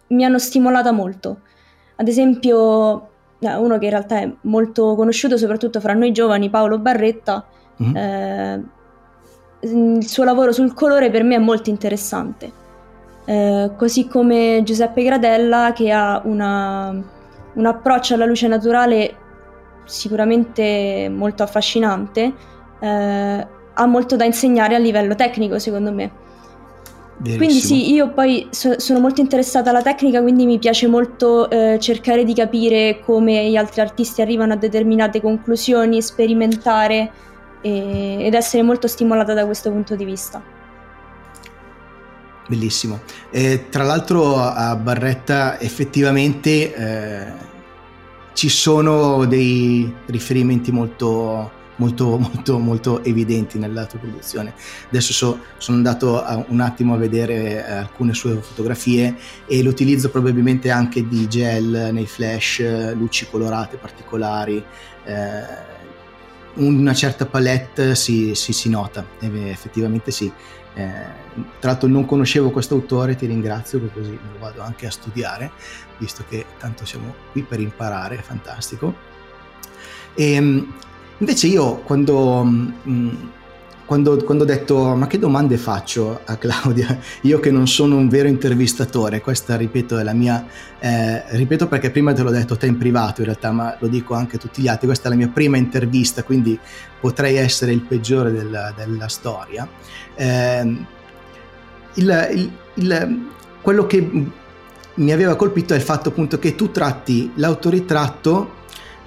mi 0.08 0.24
hanno 0.24 0.38
stimolata 0.38 0.92
molto. 0.92 1.40
Ad 1.96 2.06
esempio, 2.06 3.08
eh, 3.40 3.56
uno 3.56 3.78
che 3.78 3.84
in 3.86 3.90
realtà 3.90 4.20
è 4.20 4.32
molto 4.42 4.94
conosciuto 4.94 5.36
soprattutto 5.36 5.80
fra 5.80 5.94
noi 5.94 6.12
giovani, 6.12 6.48
Paolo 6.48 6.78
Barretta, 6.78 7.44
mm-hmm. 7.82 7.96
eh, 7.96 8.64
il 9.60 10.06
suo 10.06 10.24
lavoro 10.24 10.52
sul 10.52 10.74
colore 10.74 11.10
per 11.10 11.22
me 11.24 11.36
è 11.36 11.38
molto 11.38 11.70
interessante. 11.70 12.64
Eh, 13.24 13.72
così 13.76 14.06
come 14.06 14.60
Giuseppe 14.64 15.02
Gradella 15.02 15.72
che 15.74 15.90
ha 15.90 16.20
una, 16.24 16.90
un 17.54 17.66
approccio 17.66 18.14
alla 18.14 18.24
luce 18.24 18.46
naturale 18.46 19.16
sicuramente 19.84 21.08
molto 21.12 21.42
affascinante 21.42 22.32
eh, 22.80 23.46
ha 23.78 23.86
molto 23.86 24.16
da 24.16 24.24
insegnare 24.24 24.74
a 24.74 24.78
livello 24.78 25.14
tecnico, 25.14 25.58
secondo 25.58 25.92
me. 25.92 26.24
Verissimo. 27.18 27.44
Quindi 27.44 27.60
sì, 27.62 27.92
io 27.94 28.10
poi 28.10 28.48
so- 28.50 28.78
sono 28.78 29.00
molto 29.00 29.20
interessata 29.20 29.70
alla 29.70 29.82
tecnica, 29.82 30.20
quindi 30.20 30.44
mi 30.44 30.58
piace 30.58 30.86
molto 30.86 31.48
eh, 31.48 31.78
cercare 31.80 32.24
di 32.24 32.34
capire 32.34 33.00
come 33.04 33.48
gli 33.48 33.56
altri 33.56 33.80
artisti 33.80 34.20
arrivano 34.20 34.52
a 34.52 34.56
determinate 34.56 35.20
conclusioni, 35.20 36.02
sperimentare 36.02 37.10
e- 37.66 38.26
ed 38.26 38.34
essere 38.34 38.62
molto 38.62 38.86
stimolata 38.86 39.34
da 39.34 39.44
questo 39.44 39.70
punto 39.70 39.96
di 39.96 40.04
vista. 40.04 40.42
Bellissimo. 42.48 43.00
Eh, 43.30 43.66
tra 43.70 43.82
l'altro 43.82 44.36
a 44.36 44.76
Barretta 44.76 45.58
effettivamente 45.58 46.74
eh, 46.74 47.32
ci 48.34 48.48
sono 48.48 49.24
dei 49.24 49.92
riferimenti 50.06 50.70
molto 50.70 51.54
molto, 51.76 52.16
molto, 52.16 52.58
molto 52.58 53.04
evidenti 53.04 53.58
nella 53.58 53.84
tua 53.84 53.98
produzione. 53.98 54.54
Adesso 54.88 55.12
so, 55.12 55.38
sono 55.58 55.76
andato 55.76 56.22
a, 56.22 56.42
un 56.48 56.60
attimo 56.60 56.94
a 56.94 56.96
vedere 56.96 57.66
eh, 57.66 57.72
alcune 57.72 58.14
sue 58.14 58.36
fotografie 58.36 59.16
e 59.46 59.62
l'utilizzo 59.62 60.08
probabilmente 60.08 60.70
anche 60.70 61.06
di 61.06 61.28
gel 61.28 61.90
nei 61.92 62.06
flash, 62.06 62.94
luci 62.94 63.26
colorate 63.28 63.76
particolari. 63.76 64.64
Eh, 65.04 65.74
una 66.56 66.94
certa 66.94 67.26
palette 67.26 67.94
si, 67.94 68.34
si, 68.34 68.52
si 68.52 68.68
nota, 68.68 69.04
effettivamente 69.20 70.10
sì. 70.10 70.30
Eh, 70.74 71.24
tra 71.58 71.70
l'altro 71.70 71.88
non 71.88 72.04
conoscevo 72.04 72.50
questo 72.50 72.74
autore, 72.74 73.16
ti 73.16 73.26
ringrazio, 73.26 73.80
che 73.80 73.90
così 73.92 74.10
me 74.10 74.32
lo 74.32 74.38
vado 74.38 74.60
anche 74.62 74.86
a 74.86 74.90
studiare, 74.90 75.50
visto 75.98 76.24
che 76.28 76.44
tanto 76.58 76.84
siamo 76.84 77.14
qui 77.32 77.42
per 77.42 77.60
imparare, 77.60 78.18
è 78.18 78.22
fantastico. 78.22 78.94
E, 80.14 80.32
ehm, 80.32 80.74
invece 81.18 81.46
io 81.46 81.76
quando... 81.76 82.44
Mh, 82.44 82.72
mm, 82.88 83.14
quando, 83.86 84.16
quando, 84.24 84.42
ho 84.42 84.46
detto 84.46 84.94
ma 84.94 85.06
che 85.06 85.18
domande 85.18 85.56
faccio 85.56 86.20
a 86.24 86.36
Claudia, 86.36 86.98
io 87.22 87.40
che 87.40 87.50
non 87.50 87.66
sono 87.66 87.96
un 87.96 88.08
vero 88.08 88.28
intervistatore, 88.28 89.20
questa 89.20 89.56
ripeto 89.56 89.96
è 89.96 90.02
la 90.02 90.12
mia, 90.12 90.46
eh, 90.78 91.22
ripeto 91.36 91.68
perché 91.68 91.90
prima 91.90 92.12
te 92.12 92.22
l'ho 92.22 92.30
detto 92.30 92.56
te 92.56 92.66
in 92.66 92.76
privato 92.76 93.20
in 93.20 93.28
realtà, 93.28 93.52
ma 93.52 93.76
lo 93.78 93.88
dico 93.88 94.14
anche 94.14 94.36
a 94.36 94.38
tutti 94.38 94.60
gli 94.60 94.68
altri, 94.68 94.86
questa 94.86 95.06
è 95.06 95.10
la 95.10 95.16
mia 95.16 95.28
prima 95.28 95.56
intervista, 95.56 96.22
quindi 96.24 96.58
potrei 97.00 97.36
essere 97.36 97.72
il 97.72 97.80
peggiore 97.80 98.32
della, 98.32 98.74
della 98.76 99.08
storia. 99.08 99.66
Eh, 100.14 100.76
il, 101.94 102.28
il, 102.34 102.52
il, 102.74 103.26
quello 103.62 103.86
che 103.86 104.10
mi 104.94 105.12
aveva 105.12 105.36
colpito 105.36 105.74
è 105.74 105.76
il 105.76 105.82
fatto 105.82 106.08
appunto 106.08 106.38
che 106.38 106.54
tu 106.54 106.70
tratti 106.70 107.32
l'autoritratto 107.36 108.54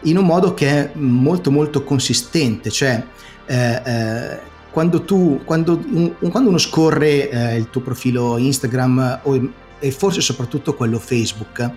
in 0.04 0.18
un 0.18 0.26
modo 0.26 0.54
che 0.54 0.68
è 0.70 0.92
molto 0.94 1.52
molto 1.52 1.84
consistente, 1.84 2.70
cioè 2.70 3.04
eh, 3.46 3.82
eh, 3.84 4.40
quando, 4.72 5.04
tu, 5.04 5.42
quando, 5.44 5.82
un, 5.92 6.14
quando 6.30 6.50
uno 6.50 6.58
scorre 6.58 7.30
eh, 7.30 7.56
il 7.58 7.70
tuo 7.70 7.82
profilo 7.82 8.38
Instagram 8.38 9.22
o, 9.24 9.50
e 9.80 9.92
forse 9.92 10.22
soprattutto 10.22 10.76
quello 10.76 11.00
Facebook, 11.00 11.72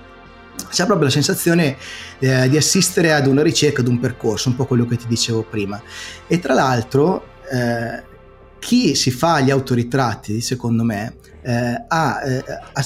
si 0.69 0.83
ha 0.83 0.87
proprio 0.87 1.07
la 1.07 1.13
sensazione 1.13 1.77
eh, 2.19 2.49
di 2.49 2.57
assistere 2.57 3.13
ad 3.13 3.27
una 3.27 3.43
ricerca, 3.43 3.81
ad 3.81 3.89
un 3.89 3.99
percorso, 3.99 4.49
un 4.49 4.57
po' 4.57 4.67
quello 4.67 4.87
che 4.87 4.97
ti 4.97 5.07
dicevo 5.07 5.43
prima. 5.43 5.81
E 6.27 6.39
tra 6.39 6.55
l'altro, 6.55 7.25
eh, 7.51 8.03
chi 8.59 8.95
si 8.95 9.11
fa 9.11 9.41
gli 9.41 9.51
autoritratti, 9.51 10.41
secondo 10.41 10.85
me, 10.85 11.17
eh, 11.43 11.85
ha, 11.89 12.23
eh, 12.25 12.45
ha 12.73 12.85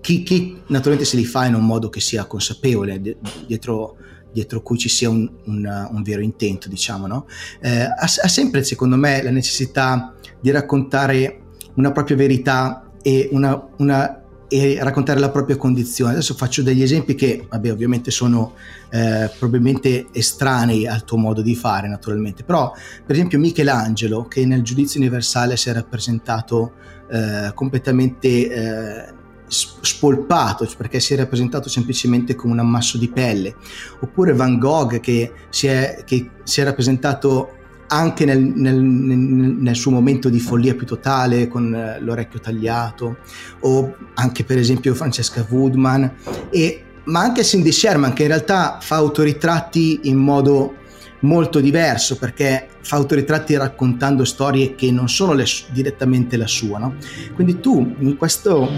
chi, 0.00 0.22
chi, 0.22 0.62
naturalmente 0.68 1.04
se 1.04 1.16
li 1.16 1.24
fa 1.24 1.44
in 1.44 1.54
un 1.54 1.66
modo 1.66 1.90
che 1.90 2.00
sia 2.00 2.24
consapevole 2.24 3.00
dietro 3.46 3.96
dietro 4.32 4.62
cui 4.62 4.78
ci 4.78 4.88
sia 4.88 5.08
un, 5.08 5.28
un, 5.44 5.88
un 5.90 6.02
vero 6.02 6.20
intento, 6.20 6.68
diciamo, 6.68 7.06
no? 7.06 7.26
eh, 7.60 7.82
ha, 7.82 7.96
ha, 7.98 8.28
sempre, 8.28 8.62
secondo 8.62 8.96
me, 8.96 9.22
la 9.22 9.30
necessità 9.30 10.14
di 10.40 10.50
raccontare 10.50 11.40
una 11.74 11.92
propria 11.92 12.16
verità 12.16 12.90
e, 13.02 13.28
una, 13.32 13.68
una, 13.78 14.22
e 14.48 14.78
raccontare 14.80 15.20
la 15.20 15.30
propria 15.30 15.56
condizione. 15.56 16.12
Adesso 16.12 16.34
faccio 16.34 16.62
degli 16.62 16.82
esempi 16.82 17.14
che, 17.14 17.46
vabbè, 17.48 17.70
ovviamente 17.70 18.10
sono 18.10 18.54
eh, 18.90 19.30
probabilmente 19.38 20.06
estranei 20.12 20.86
al 20.86 21.04
tuo 21.04 21.18
modo 21.18 21.42
di 21.42 21.54
fare, 21.54 21.88
naturalmente, 21.88 22.44
però, 22.44 22.72
per 23.04 23.14
esempio, 23.14 23.38
Michelangelo, 23.38 24.26
che 24.26 24.44
nel 24.46 24.62
giudizio 24.62 25.00
universale 25.00 25.56
si 25.56 25.68
è 25.68 25.72
rappresentato 25.72 26.72
eh, 27.10 27.52
completamente 27.54 28.28
eh, 28.28 29.14
spolpato 29.48 30.66
cioè 30.66 30.76
perché 30.76 31.00
si 31.00 31.14
è 31.14 31.16
rappresentato 31.16 31.68
semplicemente 31.68 32.34
come 32.34 32.52
un 32.52 32.58
ammasso 32.60 32.98
di 32.98 33.08
pelle. 33.08 33.56
Oppure 34.00 34.32
Van 34.34 34.58
Gogh 34.58 35.00
che 35.00 35.32
si 35.48 35.66
è, 35.66 36.02
che 36.04 36.30
si 36.42 36.60
è 36.60 36.64
rappresentato 36.64 37.54
anche 37.88 38.24
nel, 38.24 38.40
nel, 38.40 38.76
nel, 38.76 39.76
suo 39.76 39.90
momento 39.90 40.28
di 40.28 40.40
follia 40.40 40.74
più 40.74 40.86
totale 40.86 41.48
con 41.48 41.74
eh, 41.74 41.98
l'orecchio 42.00 42.38
tagliato. 42.38 43.18
O 43.60 43.96
anche 44.14 44.44
per 44.44 44.58
esempio 44.58 44.94
Francesca 44.94 45.46
Woodman. 45.48 46.12
E, 46.50 46.82
ma 47.04 47.20
anche 47.20 47.42
Cindy 47.42 47.72
Sherman 47.72 48.12
che 48.12 48.22
in 48.22 48.28
realtà 48.28 48.78
fa 48.80 48.96
autoritratti 48.96 50.00
in 50.04 50.18
modo 50.18 50.74
molto 51.20 51.60
diverso 51.60 52.16
perché 52.16 52.68
fa 52.80 52.96
autoritratti 52.96 53.56
raccontando 53.56 54.24
storie 54.24 54.74
che 54.74 54.90
non 54.90 55.08
sono 55.08 55.32
le, 55.32 55.44
direttamente 55.70 56.36
la 56.36 56.46
sua. 56.46 56.78
No? 56.78 56.96
Quindi 57.34 57.60
tu 57.60 57.94
in 57.98 58.16
questo 58.16 58.68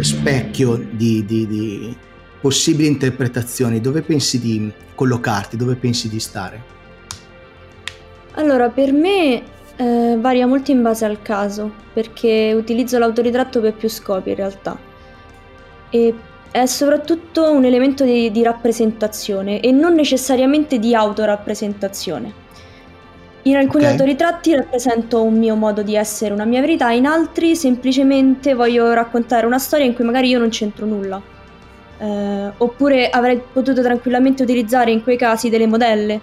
specchio 0.00 0.76
di, 0.76 1.24
di, 1.24 1.46
di 1.46 1.96
possibili 2.40 2.88
interpretazioni 2.88 3.80
dove 3.80 4.02
pensi 4.02 4.38
di 4.40 4.72
collocarti, 4.94 5.56
dove 5.56 5.76
pensi 5.76 6.08
di 6.08 6.20
stare? 6.20 6.78
Allora, 8.32 8.68
per 8.68 8.92
me 8.92 9.42
eh, 9.76 10.16
varia 10.18 10.46
molto 10.46 10.70
in 10.70 10.82
base 10.82 11.04
al 11.04 11.20
caso, 11.22 11.72
perché 11.92 12.52
utilizzo 12.56 12.98
l'autoritratto 12.98 13.60
per 13.60 13.74
più 13.74 13.88
scopi 13.88 14.30
in 14.30 14.36
realtà. 14.36 14.78
E 15.90 16.14
è 16.50 16.66
soprattutto 16.66 17.50
un 17.50 17.64
elemento 17.64 18.04
di, 18.04 18.30
di 18.30 18.42
rappresentazione 18.42 19.60
e 19.60 19.70
non 19.70 19.94
necessariamente 19.94 20.78
di 20.78 20.94
autorappresentazione. 20.94 22.48
In 23.42 23.56
alcuni 23.56 23.84
okay. 23.84 23.96
autoritratti 23.96 24.54
rappresento 24.54 25.22
un 25.22 25.38
mio 25.38 25.54
modo 25.54 25.82
di 25.82 25.94
essere, 25.94 26.34
una 26.34 26.44
mia 26.44 26.60
verità, 26.60 26.90
in 26.90 27.06
altri 27.06 27.56
semplicemente 27.56 28.52
voglio 28.52 28.92
raccontare 28.92 29.46
una 29.46 29.58
storia 29.58 29.86
in 29.86 29.94
cui 29.94 30.04
magari 30.04 30.28
io 30.28 30.38
non 30.38 30.50
c'entro 30.50 30.84
nulla. 30.84 31.22
Eh, 31.98 32.52
oppure 32.56 33.08
avrei 33.08 33.40
potuto 33.52 33.82
tranquillamente 33.82 34.42
utilizzare 34.42 34.90
in 34.90 35.02
quei 35.02 35.16
casi 35.16 35.48
delle 35.48 35.66
modelle 35.66 36.20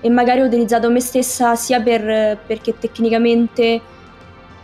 e 0.00 0.08
magari 0.08 0.40
ho 0.40 0.44
utilizzato 0.44 0.90
me 0.90 1.00
stessa 1.00 1.54
sia 1.54 1.80
per, 1.80 2.38
perché 2.46 2.74
tecnicamente 2.78 3.80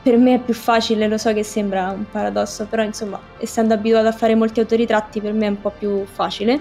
per 0.02 0.16
me 0.16 0.34
è 0.34 0.38
più 0.40 0.54
facile, 0.54 1.06
lo 1.06 1.16
so 1.16 1.32
che 1.32 1.44
sembra 1.44 1.94
un 1.96 2.04
paradosso, 2.10 2.66
però 2.68 2.82
insomma, 2.82 3.20
essendo 3.38 3.72
abituata 3.74 4.08
a 4.08 4.12
fare 4.12 4.34
molti 4.34 4.58
autoritratti, 4.58 5.20
per 5.20 5.32
me 5.32 5.46
è 5.46 5.48
un 5.50 5.60
po' 5.60 5.72
più 5.76 6.04
facile. 6.12 6.60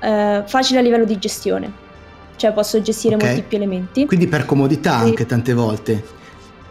Eh, 0.00 0.42
facile 0.46 0.78
a 0.78 0.82
livello 0.82 1.04
di 1.04 1.18
gestione, 1.18 1.72
cioè 2.36 2.52
posso 2.52 2.80
gestire 2.80 3.16
okay. 3.16 3.28
molti 3.28 3.42
più 3.42 3.56
elementi. 3.56 4.06
Quindi 4.06 4.28
per 4.28 4.46
comodità 4.46 5.00
e... 5.00 5.06
anche 5.06 5.26
tante 5.26 5.52
volte. 5.54 6.04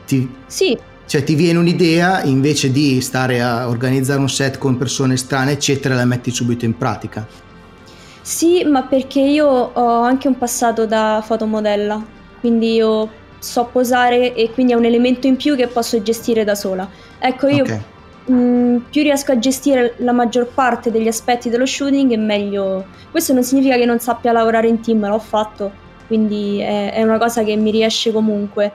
Ti... 0.06 0.34
Sì. 0.46 0.78
Cioè 1.06 1.24
ti 1.24 1.36
viene 1.36 1.60
un'idea, 1.60 2.24
invece 2.24 2.72
di 2.72 3.02
stare 3.02 3.42
a 3.42 3.68
organizzare 3.68 4.20
un 4.20 4.30
set 4.30 4.58
con 4.58 4.78
persone 4.78 5.18
strane, 5.18 5.52
eccetera, 5.52 5.96
la 5.96 6.06
metti 6.06 6.32
subito 6.32 6.64
in 6.64 6.78
pratica. 6.78 7.28
Sì, 8.22 8.64
ma 8.66 8.84
perché 8.84 9.22
io 9.22 9.48
ho 9.48 10.02
anche 10.02 10.28
un 10.28 10.38
passato 10.38 10.86
da 10.86 11.22
fotomodella, 11.26 12.04
quindi 12.42 12.74
io 12.74 13.10
so 13.40 13.70
posare 13.72 14.34
e 14.34 14.52
quindi 14.52 14.74
è 14.74 14.76
un 14.76 14.86
elemento 14.86 15.28
in 15.28 15.36
più 15.36 15.56
che 15.56 15.68
posso 15.68 16.02
gestire 16.02 16.44
da 16.44 16.56
sola. 16.56 16.90
Ecco, 17.20 17.48
io 17.48 17.64
okay. 17.64 17.82
mh, 18.26 18.34
mm, 18.34 18.78
più 18.90 19.04
riesco 19.04 19.32
a 19.32 19.40
gestire 19.40 19.96
la 19.98 20.12
maggior 20.12 20.48
parte 20.54 20.92
degli 20.92 21.08
aspetti 21.08 21.50
dello 21.50 21.66
shooting 21.66 22.12
e 22.12 22.18
meglio. 22.18 22.86
Questo 23.12 23.34
non 23.34 23.44
significa 23.44 23.78
che 23.78 23.86
non 23.86 24.00
sappia 24.00 24.32
lavorare 24.32 24.68
in 24.68 24.82
team, 24.82 25.08
l'ho 25.08 25.20
fatto, 25.20 25.72
quindi 26.08 26.60
è, 26.60 26.94
è 26.94 27.04
una 27.04 27.18
cosa 27.18 27.44
che 27.44 27.56
mi 27.56 27.72
riesce 27.72 28.12
comunque. 28.12 28.72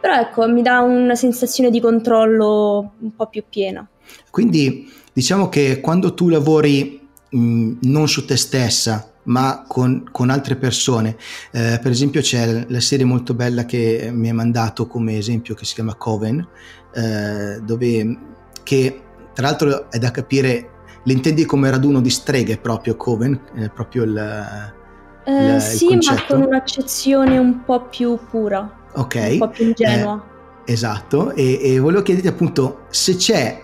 Però 0.00 0.14
ecco, 0.14 0.48
mi 0.48 0.62
dà 0.62 0.80
una 0.80 1.14
sensazione 1.14 1.70
di 1.70 1.78
controllo 1.78 2.92
un 2.98 3.14
po' 3.14 3.26
più 3.26 3.42
piena. 3.48 3.86
Quindi 4.30 4.90
diciamo 5.12 5.48
che 5.48 5.80
quando 5.80 6.14
tu 6.14 6.28
lavori 6.28 7.06
mh, 7.28 7.38
mm, 7.38 7.72
non 7.82 8.08
su 8.08 8.24
te 8.24 8.36
stessa, 8.36 9.12
ma 9.30 9.64
con, 9.66 10.08
con 10.10 10.28
altre 10.28 10.56
persone. 10.56 11.16
Eh, 11.52 11.78
per 11.80 11.90
esempio 11.90 12.20
c'è 12.20 12.66
la 12.68 12.80
serie 12.80 13.04
molto 13.04 13.32
bella 13.34 13.64
che 13.64 14.10
mi 14.12 14.28
hai 14.28 14.34
mandato 14.34 14.86
come 14.86 15.16
esempio 15.16 15.54
che 15.54 15.64
si 15.64 15.74
chiama 15.74 15.94
Coven, 15.94 16.46
eh, 16.94 17.60
dove 17.62 18.18
che 18.62 19.02
tra 19.32 19.46
l'altro 19.46 19.90
è 19.90 19.98
da 19.98 20.10
capire, 20.10 20.70
l'intendi 21.04 21.44
come 21.44 21.70
raduno 21.70 22.00
di 22.00 22.10
streghe 22.10 22.58
proprio 22.58 22.96
Coven, 22.96 23.40
è 23.54 23.68
proprio 23.70 24.02
il... 24.02 24.16
Eh, 24.16 25.54
il 25.54 25.60
sì, 25.60 25.92
il 25.92 25.98
ma 26.04 26.24
con 26.26 26.42
un'accezione 26.42 27.38
un 27.38 27.62
po' 27.64 27.88
più 27.88 28.18
pura, 28.28 28.88
ok 28.94 29.28
un 29.32 29.38
po' 29.38 29.48
più 29.48 29.66
ingenua. 29.66 30.24
Eh, 30.64 30.72
esatto, 30.72 31.32
e, 31.32 31.60
e 31.62 31.78
volevo 31.78 32.02
chiederti 32.02 32.26
appunto 32.26 32.86
se 32.88 33.14
c'è 33.16 33.62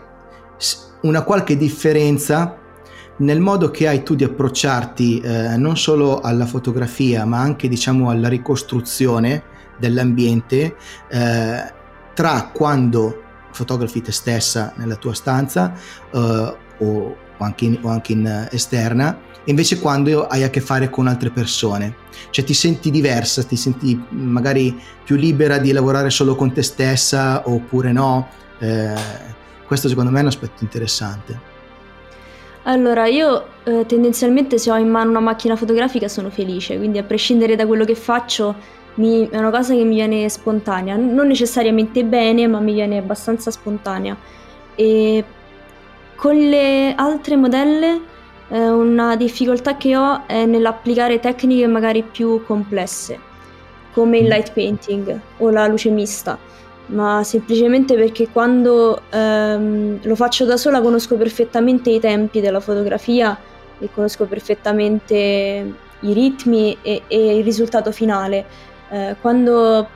una 1.02 1.22
qualche 1.22 1.56
differenza 1.56 2.56
nel 3.18 3.40
modo 3.40 3.70
che 3.70 3.88
hai 3.88 4.02
tu 4.02 4.14
di 4.14 4.24
approcciarti 4.24 5.20
eh, 5.20 5.56
non 5.56 5.76
solo 5.76 6.20
alla 6.20 6.44
fotografia 6.44 7.24
ma 7.24 7.38
anche 7.38 7.68
diciamo 7.68 8.10
alla 8.10 8.28
ricostruzione 8.28 9.42
dell'ambiente 9.78 10.76
eh, 11.08 11.72
tra 12.14 12.50
quando 12.52 13.22
fotografi 13.52 14.02
te 14.02 14.12
stessa 14.12 14.74
nella 14.76 14.96
tua 14.96 15.14
stanza 15.14 15.72
eh, 16.10 16.18
o, 16.18 16.56
o, 16.78 17.16
anche 17.38 17.64
in, 17.64 17.78
o 17.80 17.88
anche 17.88 18.12
in 18.12 18.48
esterna 18.50 19.18
e 19.44 19.50
invece 19.50 19.78
quando 19.78 20.26
hai 20.26 20.42
a 20.42 20.50
che 20.50 20.60
fare 20.60 20.90
con 20.90 21.06
altre 21.06 21.30
persone. 21.30 21.94
Cioè 22.30 22.44
ti 22.44 22.52
senti 22.52 22.90
diversa 22.90 23.44
ti 23.44 23.56
senti 23.56 23.98
magari 24.10 24.78
più 25.04 25.16
libera 25.16 25.58
di 25.58 25.72
lavorare 25.72 26.10
solo 26.10 26.34
con 26.34 26.52
te 26.52 26.62
stessa 26.62 27.48
oppure 27.48 27.92
no? 27.92 28.28
Eh, 28.58 28.94
questo 29.66 29.88
secondo 29.88 30.10
me 30.10 30.18
è 30.18 30.22
un 30.22 30.28
aspetto 30.28 30.62
interessante 30.64 31.55
allora, 32.66 33.06
io 33.06 33.46
eh, 33.64 33.86
tendenzialmente 33.86 34.58
se 34.58 34.70
ho 34.70 34.76
in 34.76 34.88
mano 34.88 35.10
una 35.10 35.20
macchina 35.20 35.56
fotografica 35.56 36.08
sono 36.08 36.30
felice, 36.30 36.76
quindi 36.76 36.98
a 36.98 37.02
prescindere 37.02 37.56
da 37.56 37.66
quello 37.66 37.84
che 37.84 37.94
faccio 37.94 38.54
mi, 38.94 39.28
è 39.28 39.36
una 39.38 39.50
cosa 39.50 39.74
che 39.74 39.84
mi 39.84 39.94
viene 39.96 40.28
spontanea, 40.28 40.96
non 40.96 41.26
necessariamente 41.28 42.04
bene, 42.04 42.46
ma 42.46 42.60
mi 42.60 42.72
viene 42.72 42.98
abbastanza 42.98 43.50
spontanea. 43.50 44.16
E 44.74 45.24
con 46.16 46.34
le 46.34 46.94
altre 46.94 47.36
modelle 47.36 48.00
eh, 48.48 48.68
una 48.70 49.16
difficoltà 49.16 49.76
che 49.76 49.96
ho 49.96 50.26
è 50.26 50.44
nell'applicare 50.46 51.20
tecniche 51.20 51.66
magari 51.66 52.02
più 52.02 52.44
complesse. 52.44 53.18
come 53.96 54.18
il 54.18 54.26
light 54.26 54.52
painting 54.52 55.18
o 55.38 55.50
la 55.50 55.66
luce 55.66 55.88
mista, 55.88 56.38
ma 56.86 57.22
semplicemente 57.24 57.94
perché 57.96 58.28
quando 58.28 59.02
ehm, 59.10 60.00
lo 60.02 60.14
faccio 60.14 60.44
da 60.44 60.56
sola 60.56 60.80
conosco 60.80 61.16
perfettamente 61.16 61.90
i 61.90 61.98
tempi 61.98 62.40
della 62.40 62.60
fotografia 62.60 63.36
e 63.78 63.88
conosco 63.92 64.24
perfettamente 64.26 65.74
i 66.00 66.12
ritmi 66.12 66.76
e, 66.82 67.02
e 67.08 67.38
il 67.38 67.44
risultato 67.44 67.90
finale. 67.90 68.44
Eh, 68.88 69.16
quando 69.20 69.88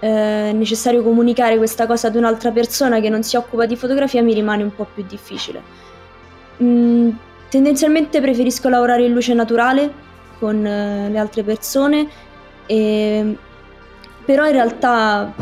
eh, 0.00 0.50
è 0.50 0.52
necessario 0.52 1.02
comunicare 1.02 1.56
questa 1.56 1.86
cosa 1.86 2.08
ad 2.08 2.16
un'altra 2.16 2.50
persona 2.50 3.00
che 3.00 3.08
non 3.08 3.22
si 3.22 3.36
occupa 3.36 3.64
di 3.64 3.76
fotografia 3.76 4.22
mi 4.22 4.34
rimane 4.34 4.62
un 4.62 4.74
po' 4.74 4.86
più 4.92 5.04
difficile. 5.08 5.62
Mm, 6.62 7.10
tendenzialmente 7.48 8.20
preferisco 8.20 8.68
lavorare 8.68 9.04
in 9.04 9.12
luce 9.12 9.32
naturale 9.32 9.90
con 10.38 10.64
eh, 10.64 11.08
le 11.08 11.18
altre 11.18 11.42
persone 11.42 12.06
e, 12.66 13.36
però 14.24 14.46
in 14.46 14.52
realtà 14.52 15.32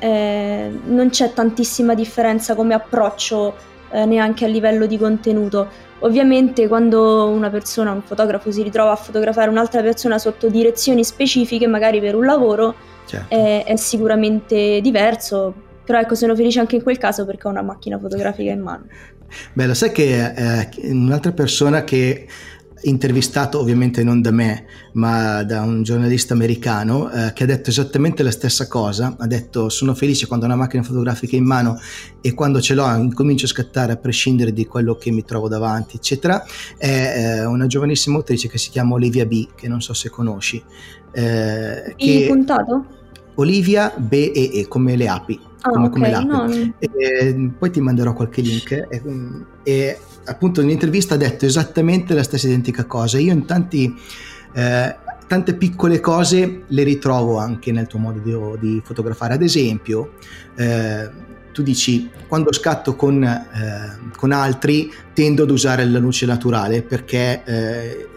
eh, 0.00 0.70
non 0.84 1.10
c'è 1.10 1.32
tantissima 1.32 1.94
differenza 1.94 2.54
come 2.54 2.74
approccio 2.74 3.54
eh, 3.90 4.04
neanche 4.04 4.44
a 4.44 4.48
livello 4.48 4.86
di 4.86 4.98
contenuto. 4.98 5.68
Ovviamente 6.00 6.68
quando 6.68 7.28
una 7.28 7.48
persona, 7.48 7.92
un 7.92 8.02
fotografo 8.02 8.50
si 8.50 8.62
ritrova 8.62 8.92
a 8.92 8.96
fotografare 8.96 9.48
un'altra 9.48 9.82
persona 9.82 10.18
sotto 10.18 10.48
direzioni 10.48 11.04
specifiche, 11.04 11.66
magari 11.66 12.00
per 12.00 12.14
un 12.14 12.26
lavoro, 12.26 12.74
certo. 13.06 13.34
è, 13.34 13.64
è 13.64 13.76
sicuramente 13.76 14.80
diverso, 14.82 15.54
però 15.84 15.98
ecco 15.98 16.14
sono 16.14 16.34
felice 16.34 16.60
anche 16.60 16.76
in 16.76 16.82
quel 16.82 16.98
caso 16.98 17.24
perché 17.24 17.46
ho 17.46 17.50
una 17.50 17.62
macchina 17.62 17.98
fotografica 17.98 18.50
in 18.50 18.60
mano. 18.60 18.86
Beh, 19.52 19.66
lo 19.66 19.74
sai 19.74 19.90
che 19.92 20.32
eh, 20.34 20.68
un'altra 20.90 21.32
persona 21.32 21.82
che 21.84 22.26
intervistato 22.88 23.58
ovviamente 23.58 24.02
non 24.02 24.20
da 24.20 24.30
me, 24.30 24.64
ma 24.92 25.42
da 25.42 25.62
un 25.62 25.82
giornalista 25.82 26.34
americano 26.34 27.10
eh, 27.10 27.32
che 27.32 27.44
ha 27.44 27.46
detto 27.46 27.70
esattamente 27.70 28.22
la 28.22 28.30
stessa 28.30 28.66
cosa, 28.68 29.16
ha 29.18 29.26
detto 29.26 29.68
sono 29.68 29.94
felice 29.94 30.26
quando 30.26 30.46
ho 30.46 30.48
una 30.48 30.56
macchina 30.56 30.82
fotografica 30.82 31.36
in 31.36 31.44
mano 31.44 31.78
e 32.20 32.34
quando 32.34 32.60
ce 32.60 32.74
l'ho 32.74 32.86
incomincio 32.96 33.46
a 33.46 33.48
scattare 33.48 33.92
a 33.92 33.96
prescindere 33.96 34.52
di 34.52 34.66
quello 34.66 34.94
che 34.96 35.10
mi 35.10 35.24
trovo 35.24 35.48
davanti, 35.48 35.96
eccetera. 35.96 36.44
È 36.76 37.40
eh, 37.40 37.44
una 37.44 37.66
giovanissima 37.66 38.16
autrice 38.16 38.48
che 38.48 38.58
si 38.58 38.70
chiama 38.70 38.94
Olivia 38.94 39.26
B, 39.26 39.48
che 39.54 39.68
non 39.68 39.80
so 39.80 39.92
se 39.92 40.08
conosci. 40.08 40.62
Eh, 41.12 41.94
che... 41.96 42.26
puntato? 42.28 42.95
Olivia 43.36 43.92
B 43.96 44.32
e 44.34 44.50
E, 44.52 44.68
come 44.68 44.96
le 44.96 45.08
api. 45.08 45.40
Ah, 45.62 45.70
come, 45.70 45.86
okay, 45.86 45.90
come 45.90 46.10
l'ape. 46.10 46.26
No. 46.26 46.74
E, 46.78 47.50
poi 47.58 47.70
ti 47.70 47.80
manderò 47.80 48.12
qualche 48.12 48.40
link. 48.40 48.70
E, 48.70 49.02
e 49.62 49.98
appunto 50.24 50.60
nell'intervista 50.60 51.14
ha 51.14 51.18
detto 51.18 51.44
esattamente 51.44 52.14
la 52.14 52.22
stessa 52.22 52.46
identica 52.46 52.84
cosa. 52.84 53.18
Io 53.18 53.32
in 53.32 53.44
tanti, 53.46 53.94
eh, 54.54 54.96
tante 55.26 55.54
piccole 55.54 56.00
cose 56.00 56.62
le 56.66 56.82
ritrovo 56.82 57.38
anche 57.38 57.72
nel 57.72 57.86
tuo 57.86 57.98
modo 57.98 58.20
di, 58.20 58.34
di 58.60 58.82
fotografare. 58.84 59.34
Ad 59.34 59.42
esempio, 59.42 60.12
eh, 60.56 61.10
tu 61.52 61.62
dici 61.62 62.10
quando 62.28 62.52
scatto 62.52 62.96
con, 62.96 63.22
eh, 63.24 64.10
con, 64.16 64.32
altri 64.32 64.92
tendo 65.14 65.44
ad 65.44 65.50
usare 65.50 65.84
la 65.86 65.98
luce 65.98 66.26
naturale 66.26 66.82
perché, 66.82 67.42
eh, 67.44 68.08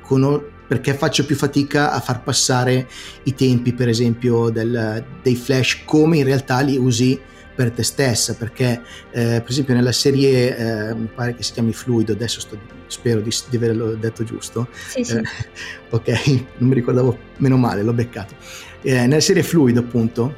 con, 0.00 0.52
perché 0.74 0.92
faccio 0.94 1.24
più 1.24 1.36
fatica 1.36 1.92
a 1.92 2.00
far 2.00 2.24
passare 2.24 2.88
i 3.22 3.34
tempi, 3.36 3.72
per 3.72 3.88
esempio, 3.88 4.50
del, 4.50 5.04
dei 5.22 5.36
flash 5.36 5.84
come 5.84 6.16
in 6.18 6.24
realtà 6.24 6.58
li 6.62 6.76
usi 6.76 7.16
per 7.54 7.70
te 7.70 7.84
stessa, 7.84 8.34
perché 8.34 8.82
eh, 9.12 9.40
per 9.40 9.50
esempio 9.50 9.72
nella 9.72 9.92
serie, 9.92 10.56
eh, 10.56 10.94
mi 10.96 11.08
pare 11.14 11.36
che 11.36 11.44
si 11.44 11.52
chiami 11.52 11.72
Fluido, 11.72 12.10
adesso 12.10 12.40
sto, 12.40 12.58
spero 12.88 13.20
di, 13.20 13.30
di, 13.50 13.56
averlo 13.56 13.94
detto 13.94 14.24
giusto, 14.24 14.66
sì, 14.88 15.04
sì. 15.04 15.14
Eh, 15.14 15.22
ok, 15.90 16.44
non 16.56 16.68
mi 16.70 16.74
ricordavo, 16.74 17.16
meno 17.36 17.56
male, 17.56 17.84
l'ho 17.84 17.92
beccato. 17.92 18.34
Eh, 18.82 19.06
nella 19.06 19.20
serie 19.20 19.44
Fluido 19.44 19.78
appunto 19.78 20.34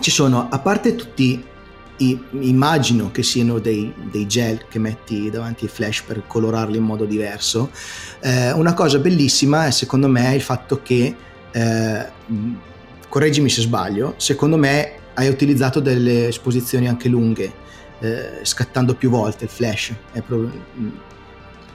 ci 0.00 0.10
sono, 0.10 0.48
a 0.50 0.58
parte 0.58 0.96
tutti 0.96 1.44
i, 2.00 2.18
immagino 2.40 3.10
che 3.10 3.22
siano 3.22 3.58
dei, 3.58 3.92
dei, 4.10 4.26
gel 4.26 4.66
che 4.68 4.78
metti 4.78 5.30
davanti 5.30 5.64
ai 5.64 5.70
flash 5.70 6.02
per 6.02 6.22
colorarli 6.26 6.76
in 6.76 6.84
modo 6.84 7.04
diverso. 7.04 7.70
Eh, 8.20 8.52
una 8.52 8.74
cosa 8.74 8.98
bellissima 8.98 9.66
è 9.66 9.70
secondo 9.70 10.08
me 10.08 10.34
il 10.34 10.42
fatto 10.42 10.80
che, 10.82 11.14
eh, 11.50 12.06
correggimi 13.08 13.48
se 13.48 13.62
sbaglio, 13.62 14.14
secondo 14.16 14.56
me 14.56 14.92
hai 15.14 15.28
utilizzato 15.28 15.80
delle 15.80 16.28
esposizioni 16.28 16.88
anche 16.88 17.08
lunghe, 17.08 17.52
eh, 18.00 18.40
scattando 18.42 18.94
più 18.94 19.10
volte 19.10 19.44
il 19.44 19.50
flash. 19.50 19.92
Pro... 20.26 20.38
Mm, 20.38 20.88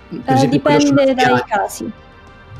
eh, 0.10 0.34
esempio, 0.34 0.58
dipende 0.58 1.14
dai 1.14 1.44
casi. 1.46 1.92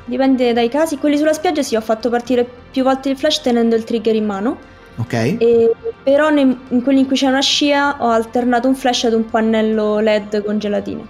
Dipende 0.06 0.54
dai 0.54 0.70
casi. 0.70 0.98
Quelli 0.98 1.18
sulla 1.18 1.34
spiaggia 1.34 1.64
sì, 1.64 1.76
ho 1.76 1.82
fatto 1.82 2.10
partire 2.10 2.48
più 2.72 2.84
volte 2.84 3.10
il 3.10 3.18
flash 3.18 3.42
tenendo 3.42 3.76
il 3.76 3.84
trigger 3.84 4.14
in 4.14 4.26
mano. 4.26 4.74
Ok. 4.98 5.14
E, 5.14 5.72
però 6.04 6.30
ne, 6.30 6.58
in 6.70 6.82
quelli 6.82 7.00
in 7.00 7.08
cui 7.08 7.16
c'è 7.16 7.28
una 7.28 7.42
scia 7.42 7.98
ho 8.00 8.10
alternato 8.10 8.68
un 8.68 8.76
flash 8.76 9.06
ad 9.06 9.14
un 9.14 9.26
pannello 9.26 10.00
LED 10.00 10.44
con 10.44 10.58
gelatine. 10.58 11.06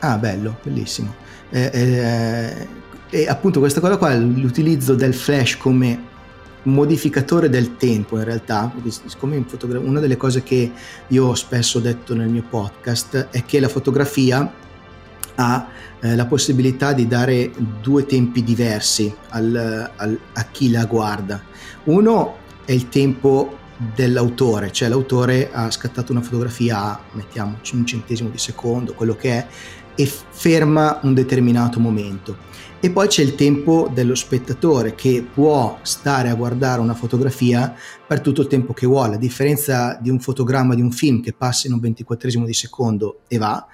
Ah, 0.00 0.16
bello, 0.18 0.58
bellissimo. 0.62 1.14
Eh, 1.50 1.70
eh, 1.72 2.68
e 3.10 3.26
appunto 3.26 3.58
questa 3.58 3.80
cosa 3.80 3.96
qua, 3.96 4.14
l'utilizzo 4.14 4.94
del 4.94 5.14
flash 5.14 5.56
come 5.56 6.06
modificatore 6.64 7.48
del 7.48 7.76
tempo 7.76 8.18
in 8.18 8.24
realtà, 8.24 8.70
siccome 9.06 9.42
fotogra- 9.46 9.78
una 9.78 10.00
delle 10.00 10.16
cose 10.16 10.42
che 10.42 10.70
io 11.06 11.26
ho 11.26 11.34
spesso 11.34 11.78
detto 11.78 12.14
nel 12.14 12.28
mio 12.28 12.44
podcast 12.48 13.28
è 13.30 13.44
che 13.44 13.60
la 13.60 13.68
fotografia 13.68 14.52
ha 15.36 15.66
eh, 16.00 16.14
la 16.14 16.26
possibilità 16.26 16.92
di 16.92 17.06
dare 17.06 17.50
due 17.80 18.04
tempi 18.04 18.44
diversi 18.44 19.12
al, 19.30 19.90
al, 19.96 20.18
a 20.34 20.44
chi 20.44 20.70
la 20.70 20.84
guarda. 20.84 21.40
Uno 21.84 22.46
è 22.68 22.72
il 22.72 22.90
tempo 22.90 23.56
dell'autore, 23.94 24.70
cioè 24.72 24.90
l'autore 24.90 25.48
ha 25.50 25.70
scattato 25.70 26.12
una 26.12 26.20
fotografia 26.20 26.78
a, 26.78 27.00
mettiamo, 27.12 27.60
un 27.72 27.86
centesimo 27.86 28.28
di 28.28 28.36
secondo, 28.36 28.92
quello 28.92 29.16
che 29.16 29.30
è, 29.30 29.46
e 29.94 30.04
ferma 30.04 31.00
un 31.04 31.14
determinato 31.14 31.80
momento. 31.80 32.36
E 32.78 32.90
poi 32.90 33.08
c'è 33.08 33.22
il 33.22 33.34
tempo 33.36 33.90
dello 33.90 34.14
spettatore 34.14 34.94
che 34.94 35.26
può 35.32 35.78
stare 35.80 36.28
a 36.28 36.34
guardare 36.34 36.82
una 36.82 36.92
fotografia 36.92 37.74
per 38.06 38.20
tutto 38.20 38.42
il 38.42 38.48
tempo 38.48 38.74
che 38.74 38.86
vuole, 38.86 39.14
a 39.14 39.18
differenza 39.18 39.98
di 39.98 40.10
un 40.10 40.20
fotogramma 40.20 40.74
di 40.74 40.82
un 40.82 40.92
film 40.92 41.22
che 41.22 41.32
passa 41.32 41.68
in 41.68 41.72
un 41.72 41.80
ventiquattresimo 41.80 42.44
di 42.44 42.52
secondo 42.52 43.20
e 43.28 43.38
va, 43.38 43.66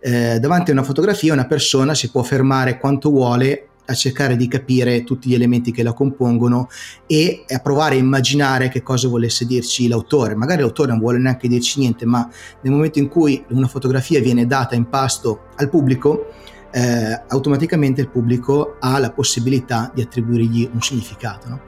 eh, 0.00 0.38
davanti 0.38 0.68
a 0.68 0.74
una 0.74 0.82
fotografia 0.82 1.32
una 1.32 1.46
persona 1.46 1.94
si 1.94 2.10
può 2.10 2.22
fermare 2.22 2.78
quanto 2.78 3.08
vuole 3.08 3.68
a 3.86 3.94
cercare 3.94 4.36
di 4.36 4.48
capire 4.48 5.04
tutti 5.04 5.28
gli 5.28 5.34
elementi 5.34 5.70
che 5.70 5.82
la 5.82 5.92
compongono 5.92 6.68
e 7.06 7.44
a 7.48 7.58
provare 7.58 7.96
a 7.96 7.98
immaginare 7.98 8.68
che 8.68 8.82
cosa 8.82 9.08
volesse 9.08 9.46
dirci 9.46 9.88
l'autore. 9.88 10.34
Magari 10.34 10.62
l'autore 10.62 10.90
non 10.90 10.98
vuole 10.98 11.18
neanche 11.18 11.48
dirci 11.48 11.80
niente, 11.80 12.06
ma 12.06 12.28
nel 12.62 12.72
momento 12.72 12.98
in 12.98 13.08
cui 13.08 13.44
una 13.50 13.68
fotografia 13.68 14.20
viene 14.20 14.46
data 14.46 14.74
in 14.74 14.88
pasto 14.88 15.44
al 15.56 15.68
pubblico, 15.68 16.28
eh, 16.76 17.22
automaticamente 17.28 18.00
il 18.00 18.08
pubblico 18.08 18.76
ha 18.80 18.98
la 18.98 19.12
possibilità 19.12 19.92
di 19.94 20.02
attribuirgli 20.02 20.68
un 20.72 20.80
significato. 20.80 21.48
No? 21.48 21.60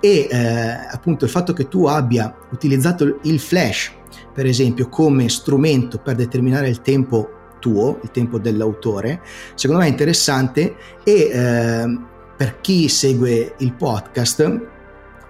E 0.00 0.26
eh, 0.30 0.70
appunto 0.90 1.24
il 1.24 1.30
fatto 1.30 1.52
che 1.52 1.68
tu 1.68 1.84
abbia 1.84 2.34
utilizzato 2.50 3.18
il 3.24 3.38
flash, 3.40 3.92
per 4.32 4.46
esempio, 4.46 4.88
come 4.88 5.28
strumento 5.28 5.98
per 5.98 6.14
determinare 6.14 6.68
il 6.68 6.80
tempo 6.80 7.43
tuo, 7.64 7.98
il 8.02 8.10
tempo 8.10 8.38
dell'autore, 8.38 9.22
secondo 9.54 9.80
me 9.80 9.88
è 9.88 9.90
interessante 9.90 10.76
e 11.02 11.12
eh, 11.32 11.98
per 12.36 12.60
chi 12.60 12.88
segue 12.88 13.54
il 13.58 13.72
podcast 13.72 14.60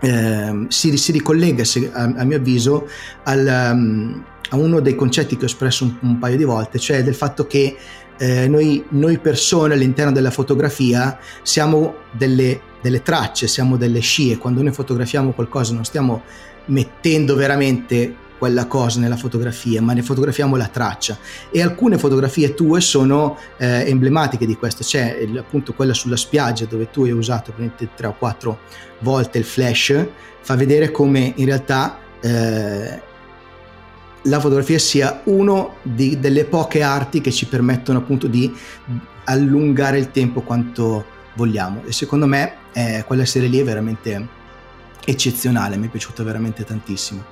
eh, 0.00 0.66
si, 0.66 0.96
si, 0.96 1.12
ricollega, 1.12 1.62
se, 1.62 1.92
a, 1.92 2.02
a, 2.02 2.24
mio 2.24 2.38
avviso, 2.38 2.88
al, 3.22 3.70
um, 3.72 4.24
a 4.50 4.56
uno 4.56 4.80
dei 4.80 4.96
concetti 4.96 5.36
che 5.36 5.44
ho 5.44 5.46
espresso 5.46 5.84
un, 5.84 5.96
un 6.00 6.18
paio 6.18 6.36
di 6.36 6.42
volte, 6.42 6.80
cioè 6.80 7.04
del 7.04 7.14
fatto 7.14 7.46
che 7.46 7.76
eh, 8.18 8.48
noi, 8.48 8.84
noi, 8.90 9.18
persone 9.18 9.74
all'interno 9.74 10.10
della 10.10 10.32
fotografia 10.32 11.16
siamo 11.42 11.98
delle, 12.10 12.60
delle, 12.82 13.02
tracce, 13.02 13.46
siamo 13.46 13.76
delle 13.76 14.00
scie. 14.00 14.38
Quando 14.38 14.60
noi 14.60 14.72
fotografiamo 14.72 15.30
qualcosa 15.30 15.72
non 15.72 15.84
stiamo 15.84 16.22
mettendo 16.66 17.36
veramente 17.36 18.22
quella 18.44 18.66
cosa 18.66 19.00
nella 19.00 19.16
fotografia, 19.16 19.80
ma 19.80 19.94
ne 19.94 20.02
fotografiamo 20.02 20.56
la 20.56 20.66
traccia. 20.66 21.16
E 21.50 21.62
alcune 21.62 21.96
fotografie 21.96 22.52
tue 22.52 22.82
sono 22.82 23.38
eh, 23.56 23.88
emblematiche 23.88 24.44
di 24.44 24.54
questo. 24.54 24.82
C'è 24.84 25.26
appunto 25.38 25.72
quella 25.72 25.94
sulla 25.94 26.18
spiaggia 26.18 26.66
dove 26.66 26.90
tu 26.90 27.04
hai 27.04 27.12
usato 27.12 27.54
tre 27.96 28.06
o 28.06 28.14
quattro 28.18 28.58
volte 28.98 29.38
il 29.38 29.44
flash, 29.44 30.06
fa 30.42 30.56
vedere 30.56 30.90
come 30.90 31.32
in 31.36 31.46
realtà 31.46 31.98
eh, 32.20 33.00
la 34.20 34.40
fotografia 34.40 34.78
sia 34.78 35.22
di, 35.80 36.18
delle 36.20 36.44
poche 36.44 36.82
arti 36.82 37.22
che 37.22 37.32
ci 37.32 37.46
permettono 37.46 38.00
appunto 38.00 38.26
di 38.26 38.54
allungare 39.24 39.96
il 39.98 40.10
tempo 40.10 40.42
quanto 40.42 41.06
vogliamo 41.34 41.82
e 41.86 41.92
secondo 41.92 42.26
me 42.26 42.56
eh, 42.74 43.04
quella 43.06 43.24
serie 43.24 43.48
lì 43.48 43.58
è 43.58 43.64
veramente 43.64 44.28
eccezionale, 45.02 45.76
mi 45.76 45.86
è 45.86 45.90
piaciuta 45.90 46.22
veramente 46.22 46.62
tantissimo. 46.64 47.24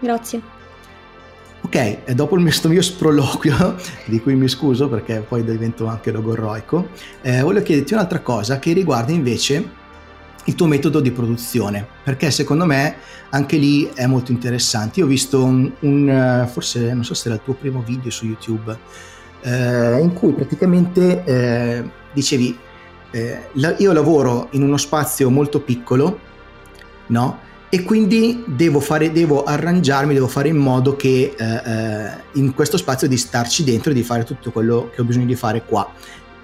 Grazie. 0.00 0.58
Ok, 1.62 1.74
e 1.74 2.14
dopo 2.14 2.36
il 2.36 2.42
mio, 2.42 2.82
sproloquio, 2.82 3.76
di 4.06 4.20
cui 4.20 4.34
mi 4.34 4.48
scuso 4.48 4.88
perché 4.88 5.24
poi 5.26 5.44
divento 5.44 5.86
anche 5.86 6.10
logorroico, 6.10 6.88
eh, 7.20 7.42
voglio 7.42 7.62
chiederti 7.62 7.92
un'altra 7.92 8.20
cosa 8.20 8.58
che 8.58 8.72
riguarda 8.72 9.12
invece 9.12 9.78
il 10.44 10.54
tuo 10.54 10.66
metodo 10.66 11.00
di 11.00 11.10
produzione, 11.10 11.86
perché 12.02 12.30
secondo 12.30 12.64
me 12.64 12.96
anche 13.28 13.58
lì 13.58 13.84
è 13.94 14.06
molto 14.06 14.32
interessante. 14.32 15.00
Io 15.00 15.04
ho 15.04 15.08
visto 15.08 15.44
un, 15.44 15.70
un 15.80 16.48
forse 16.50 16.92
non 16.94 17.04
so 17.04 17.12
se 17.12 17.28
era 17.28 17.36
il 17.36 17.44
tuo 17.44 17.54
primo 17.54 17.82
video 17.82 18.10
su 18.10 18.24
YouTube, 18.24 18.76
eh, 19.42 20.00
in 20.00 20.14
cui 20.14 20.32
praticamente 20.32 21.24
eh, 21.24 21.90
dicevi 22.12 22.58
eh, 23.10 23.48
la, 23.52 23.74
io 23.78 23.92
lavoro 23.92 24.48
in 24.52 24.62
uno 24.62 24.78
spazio 24.78 25.28
molto 25.28 25.60
piccolo, 25.60 26.18
no? 27.08 27.48
E 27.72 27.84
quindi 27.84 28.42
devo, 28.48 28.80
fare, 28.80 29.12
devo 29.12 29.44
arrangiarmi, 29.44 30.12
devo 30.12 30.26
fare 30.26 30.48
in 30.48 30.56
modo 30.56 30.96
che 30.96 31.34
eh, 31.38 31.44
eh, 31.44 32.10
in 32.32 32.52
questo 32.52 32.76
spazio 32.76 33.06
di 33.06 33.16
starci 33.16 33.62
dentro 33.62 33.92
e 33.92 33.94
di 33.94 34.02
fare 34.02 34.24
tutto 34.24 34.50
quello 34.50 34.90
che 34.92 35.00
ho 35.00 35.04
bisogno 35.04 35.26
di 35.26 35.36
fare 35.36 35.64
qua. 35.64 35.88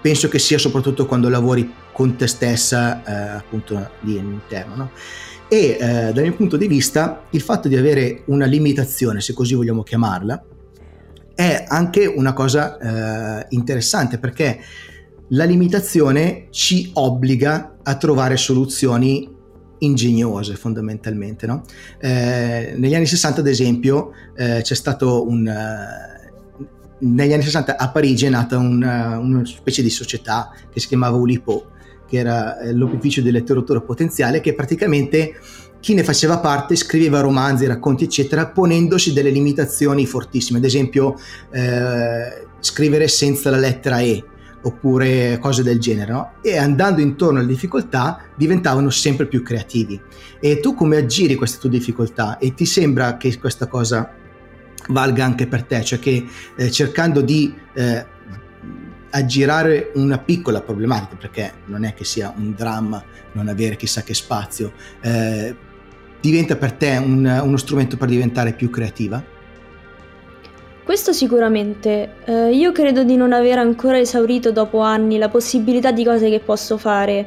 Penso 0.01 0.29
che 0.29 0.39
sia 0.39 0.57
soprattutto 0.57 1.05
quando 1.05 1.29
lavori 1.29 1.69
con 1.93 2.15
te 2.15 2.29
stessa, 2.29 3.03
eh, 3.03 3.37
appunto 3.39 3.91
lì 4.03 4.17
all'interno. 4.17 4.77
No? 4.77 4.91
E 5.49 5.77
eh, 5.81 6.13
dal 6.13 6.23
mio 6.23 6.35
punto 6.35 6.57
di 6.57 6.69
vista, 6.69 7.25
il 7.31 7.41
fatto 7.41 7.67
di 7.67 7.77
avere 7.77 8.23
una 8.27 8.47
limitazione, 8.47 9.21
se 9.21 9.33
così 9.33 9.55
vogliamo 9.55 9.83
chiamarla, 9.83 10.45
è 11.35 11.65
anche 11.67 12.07
una 12.07 12.35
cosa 12.35 12.79
eh, 13.41 13.47
interessante 13.51 14.19
perché 14.19 14.61
la 15.31 15.45
limitazione 15.45 16.47
ci 16.51 16.91
obbliga 16.95 17.79
a 17.83 17.97
trovare 17.97 18.37
soluzioni 18.37 19.35
ingegnose 19.79 20.55
fondamentalmente. 20.55 21.47
No? 21.47 21.63
Eh, 21.99 22.75
negli 22.77 22.95
anni 22.95 23.07
60 23.07 23.41
ad 23.41 23.47
esempio 23.47 24.13
eh, 24.37 24.61
c'è 24.63 24.75
stato 24.75 25.27
un... 25.27 25.47
Uh, 25.47 26.15
negli 26.99 27.33
anni 27.33 27.43
60 27.43 27.77
a 27.77 27.91
Parigi 27.91 28.25
è 28.25 28.31
nata 28.31 28.57
una, 28.57 29.19
una 29.19 29.45
specie 29.45 29.83
di 29.83 29.91
società 29.91 30.51
che 30.73 30.81
si 30.81 30.87
chiamava 30.87 31.17
Ulipo, 31.17 31.73
che 32.09 32.17
era 32.17 32.59
eh, 32.59 32.73
l'opificio 32.73 33.21
del 33.21 33.35
letteratura 33.35 33.81
potenziale, 33.81 34.41
che 34.41 34.55
praticamente 34.55 35.35
chi 35.81 35.93
ne 35.93 36.03
faceva 36.03 36.39
parte 36.39 36.75
scriveva 36.75 37.21
romanzi, 37.21 37.67
racconti, 37.67 38.05
eccetera, 38.05 38.49
ponendosi 38.49 39.13
delle 39.13 39.31
limitazioni 39.31 40.07
fortissime, 40.07 40.59
ad 40.59 40.65
esempio 40.65 41.17
eh, 41.51 42.47
scrivere 42.61 43.09
senza 43.09 43.51
la 43.51 43.59
lettera 43.59 44.01
E 44.01 44.25
oppure 44.67 45.39
cose 45.39 45.63
del 45.63 45.79
genere, 45.79 46.13
no? 46.13 46.33
e 46.43 46.57
andando 46.57 47.01
intorno 47.01 47.39
alle 47.39 47.47
difficoltà 47.47 48.21
diventavano 48.35 48.91
sempre 48.91 49.27
più 49.27 49.43
creativi. 49.43 50.01
E 50.41 50.59
tu 50.59 50.75
come 50.75 50.97
aggiri 50.97 51.37
queste 51.37 51.59
tue 51.59 51.71
difficoltà? 51.71 52.39
E 52.39 52.53
ti 52.53 52.67
sembra 52.67 53.17
che 53.17 53.39
questa 53.39 53.69
cosa 53.69 54.13
valga 54.89 55.25
anche 55.25 55.47
per 55.47 55.63
te, 55.63 55.85
cioè 55.85 56.01
che 56.01 56.27
eh, 56.57 56.71
cercando 56.71 57.21
di 57.21 57.55
eh, 57.75 58.07
aggirare 59.11 59.93
una 59.95 60.19
piccola 60.19 60.61
problematica, 60.61 61.15
perché 61.15 61.53
non 61.67 61.85
è 61.85 61.95
che 61.95 62.05
sia 62.05 62.35
un 62.37 62.53
dramma 62.55 63.03
non 63.33 63.47
avere 63.47 63.77
chissà 63.77 64.03
che 64.03 64.15
spazio, 64.15 64.73
eh, 65.01 65.55
diventa 66.21 66.57
per 66.57 66.73
te 66.73 66.97
un, 66.97 67.25
uno 67.25 67.57
strumento 67.57 67.97
per 67.97 68.09
diventare 68.09 68.53
più 68.53 68.69
creativa? 68.69 69.35
Questo 70.87 71.13
sicuramente. 71.13 72.13
Eh, 72.27 72.55
io 72.55 72.71
credo 72.71 73.03
di 73.03 73.17
non 73.17 73.33
aver 73.33 73.59
ancora 73.59 73.99
esaurito 73.99 74.53
dopo 74.53 74.79
anni 74.79 75.19
la 75.19 75.29
possibilità 75.29 75.91
di 75.91 76.05
cose 76.05 76.31
che 76.31 76.39
posso 76.39 76.79
fare 76.79 77.27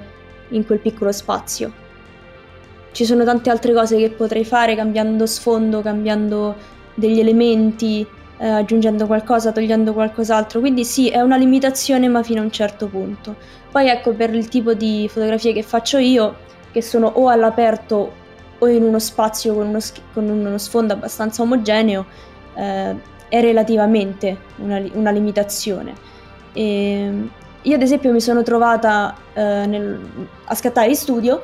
in 0.52 0.66
quel 0.66 0.80
piccolo 0.80 1.12
spazio. 1.12 1.70
Ci 2.94 3.04
sono 3.04 3.26
tante 3.26 3.50
altre 3.50 3.74
cose 3.74 3.98
che 3.98 4.12
potrei 4.12 4.46
fare 4.46 4.76
cambiando 4.76 5.26
sfondo, 5.26 5.82
cambiando 5.82 6.56
degli 6.94 7.20
elementi, 7.20 8.08
eh, 8.38 8.48
aggiungendo 8.48 9.06
qualcosa, 9.06 9.52
togliendo 9.52 9.92
qualcos'altro. 9.92 10.62
Quindi 10.62 10.86
sì, 10.86 11.10
è 11.10 11.20
una 11.20 11.36
limitazione 11.36 12.08
ma 12.08 12.24
fino 12.24 12.40
a 12.40 12.46
un 12.46 12.52
certo 12.52 12.88
punto. 12.88 13.36
Poi 13.70 13.90
ecco, 13.90 14.14
per 14.14 14.34
il 14.34 14.48
tipo 14.48 14.74
di 14.74 15.10
fotografie 15.12 15.52
che 15.52 15.64
faccio 15.64 15.98
io, 15.98 16.34
che 16.72 16.82
sono 16.82 17.08
o 17.08 17.28
all'aperto 17.28 18.14
o 18.58 18.68
in 18.70 18.84
uno 18.84 19.00
spazio 19.00 19.54
con 19.54 19.68
uno, 19.68 19.80
con 20.14 20.30
uno 20.30 20.58
sfondo 20.58 20.94
abbastanza 20.94 21.42
omogeneo, 21.42 22.06
eh, 22.56 23.18
è 23.30 23.40
relativamente 23.42 24.38
una, 24.58 24.82
una 24.94 25.12
limitazione. 25.12 25.94
E 26.54 27.30
io 27.62 27.76
ad 27.76 27.82
esempio 27.82 28.12
mi 28.12 28.22
sono 28.22 28.42
trovata 28.44 29.16
eh, 29.34 29.66
nel, 29.66 30.00
a 30.46 30.56
scattare 30.56 30.90
in 30.90 30.96
studio 30.96 31.44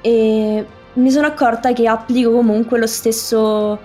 e 0.00 0.66
mi 0.94 1.10
sono 1.10 1.26
accorta 1.26 1.72
che 1.72 1.86
applico 1.86 2.30
comunque 2.30 2.78
lo 2.78 2.86
stesso, 2.86 3.78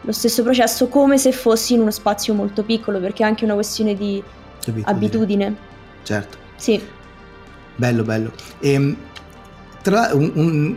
lo 0.00 0.12
stesso 0.12 0.42
processo 0.42 0.88
come 0.88 1.18
se 1.18 1.32
fossi 1.32 1.74
in 1.74 1.80
uno 1.80 1.90
spazio 1.90 2.34
molto 2.34 2.62
piccolo, 2.62 3.00
perché 3.00 3.22
è 3.22 3.26
anche 3.26 3.44
una 3.44 3.54
questione 3.54 3.94
di 3.94 4.22
abitudine. 4.66 4.84
abitudine. 4.86 5.56
Certo. 6.02 6.38
Sì. 6.56 6.80
Bello, 7.74 8.02
bello. 8.04 8.32
E, 8.60 8.72
ehm, 8.72 8.96
tra 9.82 10.10
un, 10.12 10.30
un, 10.34 10.76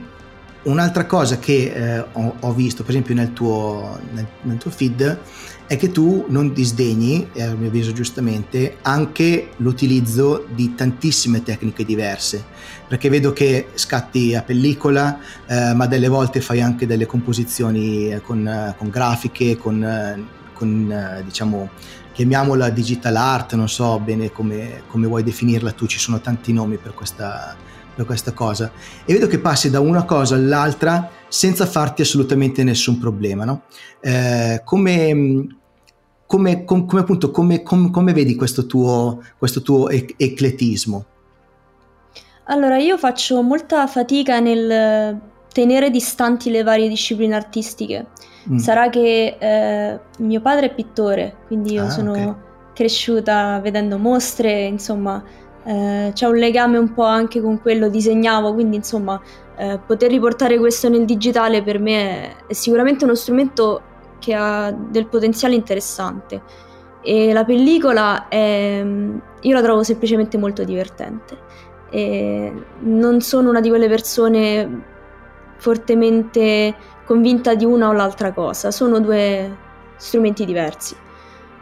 un'altra 0.63 1.05
cosa 1.05 1.37
che 1.37 1.71
eh, 1.75 1.99
ho, 1.99 2.35
ho, 2.39 2.53
visto, 2.53 2.81
per 2.81 2.91
esempio, 2.91 3.13
nel 3.13 3.33
tuo, 3.33 3.99
nel, 4.11 4.25
nel 4.41 4.57
tuo 4.57 4.71
feed 4.71 5.19
è 5.67 5.77
che 5.77 5.91
tu 5.91 6.25
non 6.27 6.53
disdegni, 6.53 7.29
e 7.33 7.41
a 7.41 7.55
mio 7.55 7.69
avviso 7.69 7.91
giustamente, 7.91 8.77
anche 8.81 9.49
l'utilizzo 9.57 10.45
di 10.53 10.75
tantissime 10.75 11.41
tecniche 11.41 11.83
diverse, 11.83 12.43
perché 12.87 13.09
vedo 13.09 13.33
che 13.33 13.69
scatti 13.73 14.35
a 14.35 14.43
pellicola, 14.43 15.19
eh, 15.47 15.73
ma 15.73 15.87
delle 15.87 16.07
volte 16.07 16.41
fai 16.41 16.61
anche 16.61 16.85
delle 16.85 17.05
composizioni 17.05 18.11
eh, 18.11 18.21
con, 18.21 18.47
eh, 18.47 18.75
con 18.77 18.89
grafiche, 18.89 19.57
con, 19.57 19.83
eh, 19.83 20.23
con 20.53 21.21
diciamo, 21.23 21.69
chiamiamola 22.13 22.69
digital 22.69 23.15
art, 23.15 23.55
non 23.55 23.67
so 23.67 23.99
bene 23.99 24.31
come, 24.31 24.83
come 24.87 25.07
vuoi 25.07 25.23
definirla 25.23 25.71
tu, 25.71 25.87
ci 25.87 25.99
sono 25.99 26.21
tanti 26.21 26.53
nomi 26.53 26.77
per 26.77 26.93
questa, 26.93 27.55
per 27.95 28.05
questa 28.05 28.33
cosa, 28.33 28.71
e 29.03 29.13
vedo 29.13 29.27
che 29.27 29.39
passi 29.39 29.69
da 29.69 29.79
una 29.79 30.03
cosa 30.03 30.35
all'altra 30.35 31.09
senza 31.27 31.65
farti 31.65 32.01
assolutamente 32.01 32.63
nessun 32.63 32.97
problema. 32.99 33.45
No? 33.45 33.63
Eh, 33.99 34.61
come, 34.63 35.57
come, 36.25 36.63
com, 36.63 36.85
come, 36.85 37.01
appunto, 37.01 37.31
come, 37.31 37.63
com, 37.63 37.91
come, 37.91 38.13
vedi 38.13 38.35
questo 38.35 38.65
tuo, 38.65 39.21
questo 39.37 39.61
tuo 39.61 39.89
e- 39.89 40.13
ecletismo? 40.17 41.05
Allora, 42.45 42.77
io 42.77 42.97
faccio 42.97 43.41
molta 43.41 43.87
fatica 43.87 44.39
nel 44.39 45.19
tenere 45.51 45.89
distanti 45.89 46.51
le 46.51 46.63
varie 46.63 46.87
discipline 46.87 47.33
artistiche. 47.35 48.07
Mm. 48.51 48.57
Sarà 48.57 48.89
che 48.89 49.37
eh, 49.39 49.99
mio 50.19 50.41
padre 50.41 50.67
è 50.67 50.73
pittore, 50.73 51.37
quindi 51.47 51.73
io 51.73 51.85
ah, 51.85 51.89
sono 51.89 52.11
okay. 52.11 52.33
cresciuta 52.73 53.59
vedendo 53.59 53.97
mostre, 53.97 54.65
insomma, 54.65 55.23
eh, 55.63 56.11
c'è 56.13 56.27
un 56.27 56.35
legame 56.35 56.77
un 56.77 56.93
po' 56.93 57.05
anche 57.05 57.41
con 57.41 57.59
quello, 57.59 57.89
disegnavo, 57.89 58.53
quindi 58.53 58.75
insomma 58.75 59.19
eh, 59.57 59.79
poter 59.85 60.09
riportare 60.09 60.57
questo 60.57 60.89
nel 60.89 61.05
digitale 61.05 61.63
per 61.63 61.79
me 61.79 61.93
è, 61.93 62.35
è, 62.47 62.53
sicuramente 62.53 63.05
uno 63.05 63.15
strumento 63.15 63.81
che 64.19 64.33
ha 64.33 64.71
del 64.71 65.07
potenziale 65.07 65.55
interessante. 65.55 66.41
E 67.01 67.33
la 67.33 67.45
pellicola 67.45 68.27
è, 68.27 68.83
io 69.41 69.53
la 69.53 69.61
trovo 69.61 69.83
semplicemente 69.83 70.37
molto 70.37 70.63
divertente. 70.63 71.37
E 71.89 72.51
non 72.79 73.21
sono 73.21 73.49
una 73.49 73.61
di 73.61 73.69
quelle 73.69 73.87
persone 73.87 74.83
fortemente 75.57 76.75
convinta 77.05 77.55
di 77.55 77.63
una 77.65 77.89
o 77.89 77.93
l'altra 77.93 78.33
cosa, 78.33 78.71
sono 78.71 78.99
due 78.99 79.55
strumenti 79.95 80.45
diversi. 80.45 80.95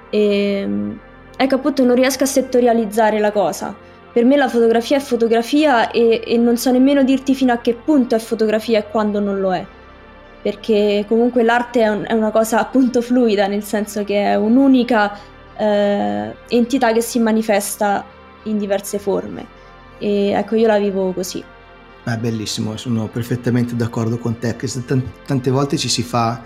E, 0.10 0.98
ecco 1.36 1.56
appunto 1.56 1.84
non 1.84 1.96
riesco 1.96 2.24
a 2.24 2.28
settorializzare 2.28 3.20
la 3.20 3.32
cosa 3.32 3.76
per 4.14 4.26
me 4.26 4.38
la 4.38 4.48
fotografia 4.48 4.98
è 4.98 5.00
fotografia 5.00 5.90
e, 5.90 6.22
e, 6.24 6.38
non 6.38 6.56
so 6.56 6.72
nemmeno 6.72 7.04
dirti 7.04 7.34
fino 7.34 7.52
a 7.52 7.58
che 7.58 7.74
punto 7.74 8.14
è 8.14 8.20
fotografia 8.20 8.78
e 8.78 8.88
quando 8.88 9.20
non 9.20 9.40
lo 9.40 9.56
è. 9.56 9.66
Perché 10.40 11.04
comunque 11.08 11.42
l'arte 11.42 11.82
è, 11.82 11.88
un, 11.88 12.06
è 12.08 12.14
una 12.14 12.30
cosa 12.30 12.60
appunto 12.60 13.02
fluida, 13.02 13.48
nel 13.48 13.64
senso 13.64 14.04
che 14.04 14.24
è 14.24 14.36
un'unica 14.36 15.18
eh, 15.58 16.36
entità 16.50 16.92
che 16.92 17.02
si 17.02 17.18
manifesta 17.18 18.06
in 18.44 18.60
diverse 18.60 19.00
forme. 19.00 19.48
E 19.98 20.30
ecco, 20.30 20.56
io 20.56 20.68
la 20.68 20.78
vivo 20.78 21.12
così. 21.12 21.44
È 22.04 22.18
bellissimo, 22.18 22.78
sono 22.78 23.08
perfettamente 23.08 23.76
d'accordo 23.76 24.20
con 24.20 24.38
te, 24.38 24.56
che 24.56 24.70
tante 25.26 25.50
volte 25.50 25.76
ci 25.78 25.90
si 25.90 26.04
fa 26.04 26.40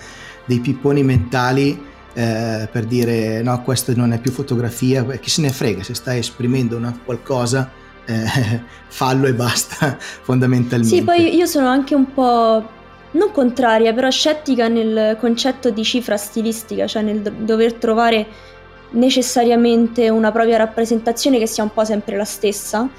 dei 0.45 0.59
pipponi 0.59 1.03
mentali 1.03 1.95
eh, 2.17 2.67
per 2.71 2.85
dire 2.85 3.43
no, 3.43 3.61
questo 3.61 3.93
non 3.95 4.11
è 4.11 4.17
più 4.19 4.31
fotografia, 4.31 5.03
chi 5.03 5.29
se 5.29 5.41
ne 5.41 5.51
frega 5.51 5.83
se 5.83 5.93
stai 5.93 6.17
esprimendo 6.17 6.75
una 6.75 6.97
qualcosa, 7.05 7.69
eh, 8.05 8.25
fallo 8.87 9.27
e 9.27 9.33
basta 9.35 9.97
fondamentalmente. 10.23 10.95
Sì, 10.95 11.03
poi 11.03 11.35
io 11.35 11.45
sono 11.45 11.67
anche 11.67 11.93
un 11.93 12.11
po' 12.11 12.67
non 13.11 13.31
contraria, 13.31 13.93
però 13.93 14.09
scettica 14.09 14.67
nel 14.67 15.15
concetto 15.19 15.69
di 15.69 15.83
cifra 15.83 16.17
stilistica, 16.17 16.87
cioè 16.87 17.03
nel 17.03 17.21
do- 17.21 17.33
dover 17.37 17.73
trovare 17.73 18.25
necessariamente 18.91 20.09
una 20.09 20.31
propria 20.31 20.57
rappresentazione 20.57 21.37
che 21.37 21.45
sia 21.45 21.61
un 21.61 21.71
po' 21.71 21.85
sempre 21.85 22.17
la 22.17 22.25
stessa. 22.25 22.89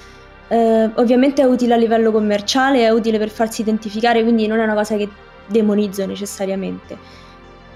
Eh, 0.47 0.91
ovviamente 0.95 1.43
è 1.43 1.45
utile 1.45 1.75
a 1.75 1.77
livello 1.77 2.13
commerciale, 2.13 2.85
è 2.85 2.91
utile 2.91 3.19
per 3.19 3.31
farsi 3.31 3.63
identificare, 3.63 4.23
quindi 4.23 4.47
non 4.47 4.61
è 4.61 4.63
una 4.63 4.75
cosa 4.75 4.97
che 4.97 5.09
demonizzo 5.49 6.07
necessariamente. 6.07 7.27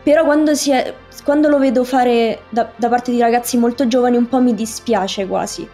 Però 0.03 0.25
quando, 0.25 0.53
è, 0.53 0.95
quando 1.25 1.49
lo 1.49 1.59
vedo 1.59 1.85
fare 1.85 2.43
da, 2.49 2.71
da, 2.75 2.89
parte 2.89 3.13
di 3.13 3.21
ragazzi 3.21 3.57
molto 3.57 3.87
giovani 3.87 4.17
un 4.17 4.29
po' 4.29 4.41
mi 4.41 4.55
dispiace 4.55 5.27
quasi, 5.27 5.69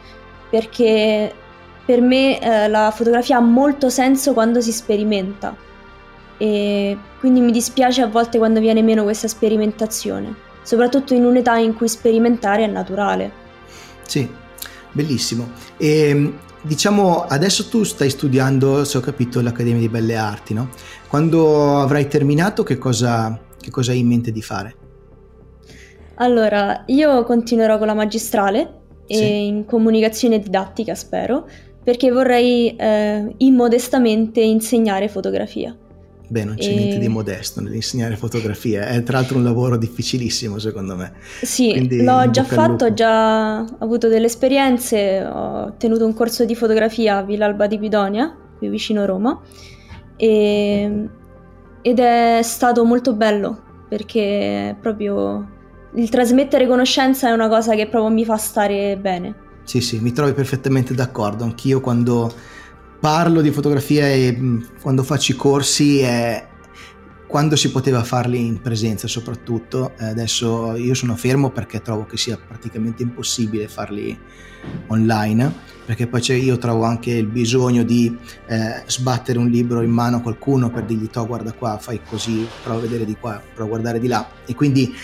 perché 0.51 1.33
per 1.85 2.01
me 2.03 2.39
eh, 2.39 2.69
la 2.69 2.93
fotografia 2.95 3.39
ha 3.39 3.41
molto 3.41 3.89
senso 3.89 4.35
quando 4.35 4.61
si 4.61 4.73
sperimenta 4.73 5.57
e 6.37 6.97
quindi 7.19 7.41
mi 7.41 7.51
dispiace 7.51 8.03
a 8.03 8.07
volte 8.07 8.39
quando 8.39 8.61
viene 8.61 8.83
meno 8.83 9.03
questa 9.03 9.27
sperimentazione, 9.27 10.35
soprattutto 10.63 11.15
in 11.15 11.25
un'età 11.25 11.57
in 11.57 11.75
cui 11.75 11.89
sperimentare 11.89 12.65
è 12.65 12.67
naturale. 12.67 13.31
Sì, 14.07 14.29
bellissimo. 14.93 15.51
E 15.77 16.35
diciamo 16.61 17.25
adesso 17.27 17.69
tu 17.69 17.83
stai 17.83 18.11
studiando, 18.11 18.85
se 18.85 18.99
ho 18.99 19.01
capito, 19.01 19.41
l'Accademia 19.41 19.81
di 19.81 19.89
Belle 19.89 20.17
Arti, 20.17 20.55
no? 20.55 20.69
Quando 21.09 21.81
avrai 21.81 22.07
terminato 22.07 22.63
che 22.63 22.79
cosa, 22.79 23.37
che 23.61 23.71
cosa 23.71 23.93
hai 23.93 23.99
in 23.99 24.07
mente 24.07 24.33
di 24.33 24.43
fare? 24.43 24.75
Allora, 26.17 26.85
io 26.87 27.23
continuerò 27.25 27.79
con 27.79 27.87
la 27.87 27.95
magistrale 27.95 28.81
sì. 29.07 29.21
e 29.21 29.47
in 29.47 29.65
comunicazione 29.65 30.39
didattica, 30.41 30.95
spero, 30.95 31.49
perché 31.83 32.11
vorrei 32.11 32.75
eh, 32.77 33.35
immodestamente 33.39 34.41
insegnare 34.41 35.09
fotografia. 35.09 35.77
Beh, 36.31 36.45
non 36.45 36.57
c'è 36.57 36.71
e... 36.71 36.75
niente 36.75 36.99
di 36.99 37.09
modesto 37.09 37.63
nell'insegnare 37.63 38.17
fotografia, 38.17 38.89
è 38.89 39.03
tra 39.03 39.19
l'altro 39.19 39.39
un 39.39 39.45
lavoro 39.45 39.79
difficilissimo 39.79 40.59
secondo 40.59 40.95
me. 40.95 41.13
Sì, 41.41 41.71
Quindi, 41.71 42.03
l'ho 42.03 42.31
già 42.31 42.45
fatto, 42.45 42.87
ho 42.87 42.93
già 42.93 43.59
avuto 43.61 44.09
delle 44.09 44.27
esperienze, 44.27 45.25
ho 45.25 45.75
tenuto 45.79 46.05
un 46.05 46.13
corso 46.13 46.45
di 46.45 46.55
fotografia 46.55 47.19
a 47.19 47.23
Villalba 47.23 47.67
di 47.67 47.79
Pidonia, 47.79 48.37
qui 48.59 48.69
vicino 48.69 49.07
Roma, 49.07 49.41
e... 50.17 51.09
ed 51.83 51.99
è 51.99 52.41
stato 52.43 52.85
molto 52.85 53.15
bello 53.15 53.67
perché 53.89 54.77
proprio 54.81 55.57
il 55.95 56.09
trasmettere 56.11 56.67
conoscenza 56.67 57.29
è 57.29 57.33
una 57.33 57.49
cosa 57.49 57.75
che 57.75 57.87
proprio 57.89 58.13
mi 58.13 58.25
fa 58.25 58.37
stare 58.37 58.97
bene. 58.97 59.47
Sì, 59.65 59.81
sì, 59.81 59.99
mi 60.01 60.13
trovi 60.13 60.33
perfettamente 60.33 60.95
d'accordo, 60.95 61.45
anch'io 61.45 61.81
quando 61.81 62.33
parlo 63.01 63.41
di 63.41 63.51
fotografia 63.51 64.09
e 64.09 64.37
quando 64.81 65.03
faccio 65.03 65.33
i 65.33 65.37
corsi 65.37 66.01
è 66.01 66.47
quando 67.29 67.57
si 67.57 67.71
poteva 67.71 68.03
farli 68.03 68.45
in 68.45 68.63
presenza 68.63 69.07
soprattutto, 69.07 69.93
adesso 69.99 70.75
io 70.77 70.95
sono 70.95 71.15
fermo 71.15 71.51
perché 71.51 71.83
trovo 71.83 72.07
che 72.07 72.17
sia 72.17 72.39
praticamente 72.39 73.03
impossibile 73.03 73.69
farli 73.69 74.19
online, 74.87 75.53
perché 75.85 76.07
poi 76.07 76.23
io 76.43 76.57
trovo 76.57 76.85
anche 76.85 77.11
il 77.11 77.27
bisogno 77.27 77.83
di 77.83 78.17
eh, 78.47 78.83
sbattere 78.87 79.39
un 79.39 79.49
libro 79.49 79.83
in 79.83 79.91
mano 79.91 80.17
a 80.17 80.21
qualcuno 80.21 80.71
per 80.71 80.85
dirgli 80.85 81.11
to 81.11 81.27
guarda 81.27 81.53
qua, 81.53 81.77
fai 81.79 82.01
così, 82.09 82.47
prova 82.63 82.79
a 82.79 82.83
vedere 82.83 83.05
di 83.05 83.15
qua, 83.21 83.41
prova 83.55 83.67
a 83.67 83.73
guardare 83.73 84.01
di 84.01 84.09
là. 84.09 84.27
E 84.47 84.55
quindi 84.55 84.95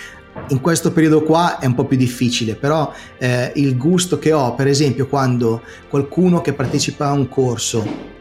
in 0.49 0.61
questo 0.61 0.93
periodo 0.93 1.23
qua 1.23 1.59
è 1.59 1.67
un 1.67 1.75
po' 1.75 1.85
più 1.85 1.99
difficile, 1.99 2.55
però 2.55 2.91
eh, 3.19 3.53
il 3.57 3.77
gusto 3.77 4.19
che 4.19 4.33
ho, 4.33 4.55
per 4.55 4.67
esempio, 4.67 5.07
quando 5.07 5.61
qualcuno 5.91 6.41
che 6.41 6.55
partecipa 6.55 7.09
a 7.09 7.13
un 7.13 7.29
corso 7.29 8.13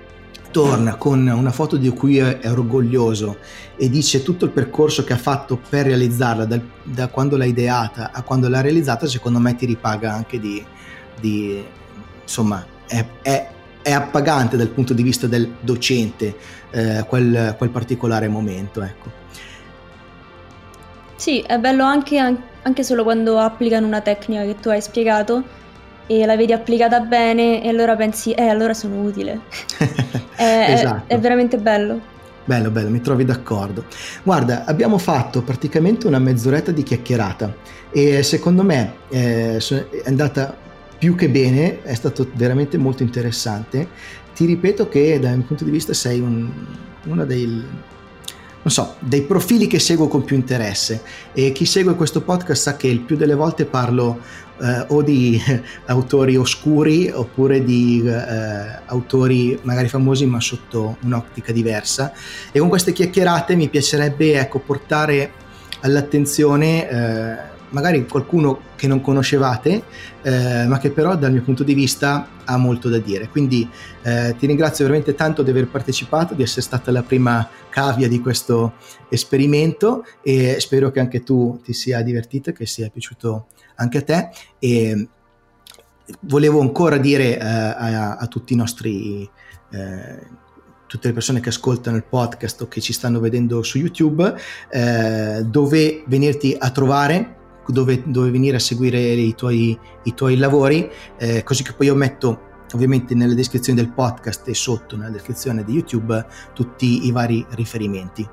torna 0.54 0.96
con 0.98 1.28
una 1.28 1.52
foto 1.52 1.78
di 1.78 1.90
cui 1.90 2.20
è, 2.20 2.40
orgoglioso 2.46 3.38
e 3.76 3.90
dice 3.90 4.22
tutto 4.22 4.46
il 4.46 4.52
percorso 4.52 5.04
che 5.04 5.14
ha 5.14 5.18
fatto 5.18 5.60
per 5.68 5.88
realizzarla, 5.88 6.46
da, 6.46 6.60
da 6.84 7.08
quando 7.08 7.38
l'ha 7.38 7.46
ideata 7.46 8.12
a 8.14 8.22
quando 8.22 8.48
l'ha 8.48 8.62
realizzata, 8.62 9.08
secondo 9.08 9.40
me 9.40 9.56
ti 9.56 9.66
ripaga 9.66 10.14
anche 10.14 10.40
di, 10.40 10.64
di 11.20 11.62
insomma, 12.22 12.64
è, 12.86 13.04
è, 13.24 13.50
è, 13.82 13.92
appagante 13.92 14.56
dal 14.56 14.68
punto 14.68 14.94
di 14.94 15.02
vista 15.02 15.26
del 15.26 15.56
docente 15.60 16.36
eh, 16.70 17.04
quel, 17.08 17.56
quel 17.58 17.70
particolare 17.72 18.28
momento. 18.28 18.84
Ecco. 18.84 19.12
Sì, 21.16 21.40
è 21.40 21.58
bello 21.58 21.84
anche, 21.84 22.38
anche 22.62 22.84
solo 22.84 23.02
quando 23.02 23.40
applicano 23.40 23.88
una 23.88 24.02
tecnica 24.02 24.44
che 24.44 24.56
tu 24.60 24.70
hai 24.70 24.82
spiegato 24.82 25.62
e 26.08 26.26
la 26.26 26.36
vedi 26.36 26.54
applicata 26.54 27.00
bene 27.00 27.64
e 27.64 27.70
allora 27.70 27.96
pensi, 27.96 28.32
eh, 28.32 28.48
allora 28.48 28.74
sono 28.74 29.02
utile. 29.02 29.42
è, 30.36 30.66
esatto. 30.70 31.04
è, 31.08 31.16
è 31.16 31.20
veramente 31.20 31.58
bello. 31.58 32.12
Bello, 32.46 32.72
bello, 32.72 32.90
mi 32.90 33.00
trovi 33.00 33.24
d'accordo. 33.24 33.86
Guarda, 34.22 34.66
abbiamo 34.66 34.98
fatto 34.98 35.44
praticamente 35.44 36.08
una 36.08 36.20
mezz'oretta 36.20 36.72
di 36.72 36.84
chiacchierata 36.84 37.56
e 37.90 38.22
secondo 38.22 38.64
me 38.64 38.96
eh, 39.10 39.58
è 39.58 40.02
andata 40.06 40.56
più 40.98 41.16
che 41.16 41.30
bene, 41.30 41.84
è 41.84 41.94
stato 41.94 42.30
veramente 42.34 42.78
molto 42.78 43.04
interessante. 43.04 43.88
Ti 44.36 44.46
ripeto 44.46 44.90
che 44.90 45.20
dal 45.20 45.38
mio 45.38 45.46
punto 45.46 45.64
di 45.64 45.72
vista 45.72 45.94
sei 45.94 46.20
un, 46.20 46.50
uno 47.06 47.26
dei, 47.26 47.64
non 48.64 48.72
so, 48.72 48.96
dei 49.00 49.24
profili 49.24 49.68
che 49.68 49.78
seguo 49.78 50.08
con 50.08 50.24
più 50.24 50.38
interesse. 50.38 51.02
E 51.34 51.52
chi 51.52 51.66
segue 51.66 51.96
questo 51.96 52.22
podcast 52.22 52.62
sa 52.62 52.76
che 52.78 52.88
il 52.88 53.02
più 53.02 53.18
delle 53.18 53.36
volte 53.36 53.66
parlo 53.66 54.20
eh, 54.62 54.86
o 54.88 55.02
di 55.02 55.42
autori 55.88 56.38
oscuri 56.38 57.12
oppure 57.14 57.64
di 57.64 58.02
eh, 58.06 58.80
autori 58.86 59.60
magari 59.64 59.90
famosi 59.90 60.26
ma 60.26 60.40
sotto 60.40 60.98
un'ottica 61.04 61.52
diversa. 61.52 62.14
E 62.54 62.60
con 62.60 62.70
queste 62.70 62.94
chiacchierate 62.94 63.56
mi 63.56 63.68
piacerebbe 63.68 64.40
ecco, 64.40 64.60
portare 64.60 65.34
all'attenzione 65.82 66.90
eh, 66.90 67.53
magari 67.74 68.08
qualcuno 68.08 68.60
che 68.76 68.88
non 68.88 69.02
conoscevate, 69.02 69.84
eh, 70.22 70.66
ma 70.66 70.78
che 70.80 70.92
però 70.92 71.16
dal 71.16 71.32
mio 71.32 71.42
punto 71.42 71.64
di 71.64 71.74
vista 71.74 72.30
ha 72.46 72.58
molto 72.58 72.88
da 72.88 73.00
dire. 73.00 73.28
Quindi 73.28 73.68
eh, 74.04 74.36
ti 74.38 74.46
ringrazio 74.46 74.86
veramente 74.86 75.16
tanto 75.16 75.44
di 75.44 75.50
aver 75.50 75.68
partecipato, 75.68 76.34
di 76.34 76.44
essere 76.44 76.62
stata 76.62 76.92
la 76.92 77.04
prima 77.04 77.48
cavia 77.70 78.08
di 78.08 78.20
questo 78.20 78.74
esperimento 79.10 80.06
e 80.22 80.60
spero 80.60 80.92
che 80.92 81.00
anche 81.00 81.24
tu 81.24 81.60
ti 81.64 81.74
sia 81.74 82.02
divertito 82.02 82.52
che 82.52 82.66
sia 82.66 82.90
piaciuto 82.90 83.48
anche 83.76 83.98
a 83.98 84.04
te. 84.04 84.30
E 84.60 85.08
volevo 86.22 86.62
ancora 86.62 86.98
dire 86.98 87.38
eh, 87.38 87.44
a, 87.44 88.16
a, 88.18 88.28
tutti 88.28 88.54
i 88.54 88.58
nostri 88.58 89.28
eh, 89.72 90.42
tutte 90.86 91.08
le 91.08 91.14
persone 91.14 91.40
che 91.40 91.50
ascoltano 91.50 91.98
il 91.98 92.04
podcast 92.04 92.62
o 92.62 92.68
che 92.68 92.80
ci 92.80 92.94
stanno 92.94 93.20
vedendo 93.20 93.64
su 93.64 93.80
YouTube, 93.80 94.36
eh, 94.70 95.42
dove 95.44 96.04
venirti 96.06 96.56
a 96.56 96.70
trovare 96.70 97.42
dove, 97.68 98.04
dove 98.06 98.30
venire 98.32 98.58
a 98.58 98.60
seguire 98.60 99.00
i 99.00 99.36
tuoi, 99.36 99.78
i 100.04 100.14
tuoi 100.14 100.38
lavori, 100.38 100.90
eh, 101.18 101.44
così 101.44 101.64
che 101.64 101.74
poi 101.74 101.88
io 101.88 101.96
metto 101.96 102.52
ovviamente 102.74 103.16
nella 103.16 103.34
descrizione 103.34 103.80
del 103.82 103.92
podcast 103.92 104.48
e 104.48 104.54
sotto 104.54 104.98
nella 104.98 105.12
descrizione 105.12 105.64
di 105.64 105.74
YouTube 105.74 106.26
tutti 106.54 107.06
i 107.06 107.12
vari 107.12 107.46
riferimenti. 107.52 108.28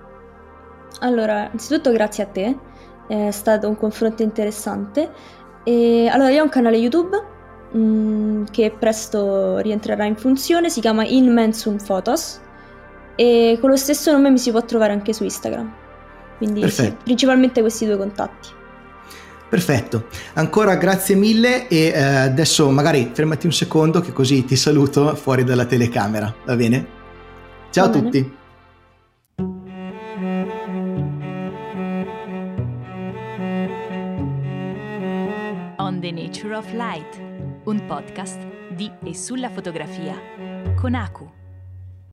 Allora, 1.01 1.47
innanzitutto 1.47 1.93
grazie 1.93 2.25
a 2.25 2.27
te, 2.27 2.59
è 3.07 3.31
stato 3.31 3.69
un 3.69 3.77
confronto 3.77 4.23
interessante. 4.23 5.11
E, 5.65 6.09
allora, 6.09 6.31
io 6.31 6.41
ho 6.41 6.45
un 6.45 6.51
canale 6.51 6.77
YouTube 6.77 7.23
mh, 7.73 7.79
mm, 7.79 8.45
che 8.51 8.75
presto 8.77 9.59
rientrerà 9.59 10.05
in 10.05 10.17
funzione, 10.17 10.69
si 10.69 10.81
chiama 10.81 11.05
In 11.05 11.33
Mensum 11.33 11.77
Photos 11.85 12.41
e 13.17 13.59
con 13.61 13.71
lo 13.71 13.77
stesso 13.77 14.13
nome 14.13 14.31
mi 14.31 14.39
si 14.39 14.51
può 14.51 14.65
trovare 14.65 14.93
anche 14.93 15.13
su 15.13 15.25
Instagram. 15.25 15.73
Quindi 16.39 16.69
sì, 16.71 16.95
principalmente 17.05 17.61
questi 17.61 17.85
due 17.85 17.99
contatti. 17.99 18.59
Perfetto, 19.51 20.07
ancora 20.35 20.77
grazie 20.77 21.17
mille 21.17 21.67
e 21.67 21.87
eh, 21.87 22.01
adesso 22.01 22.71
magari 22.71 23.11
fermati 23.13 23.47
un 23.47 23.53
secondo 23.53 24.01
che 24.01 24.13
così 24.13 24.45
ti 24.45 24.55
saluto 24.55 25.17
fuori 25.17 25.43
dalla 25.43 25.65
telecamera, 25.65 26.33
va 26.47 26.55
bene? 26.55 26.87
Ciao 27.71 27.91
va 27.91 27.99
a 27.99 28.01
bene. 28.01 28.11
tutti. 28.11 28.39
On 35.79 35.99
the 36.01 36.13
Nature 36.13 36.55
of 36.55 36.73
Light, 36.73 37.21
un 37.65 37.85
podcast 37.87 38.39
di 38.69 38.89
e 39.03 39.17
sulla 39.17 39.51
fotografia 39.51 40.15
con 40.77 40.95
Aku. 40.95 41.40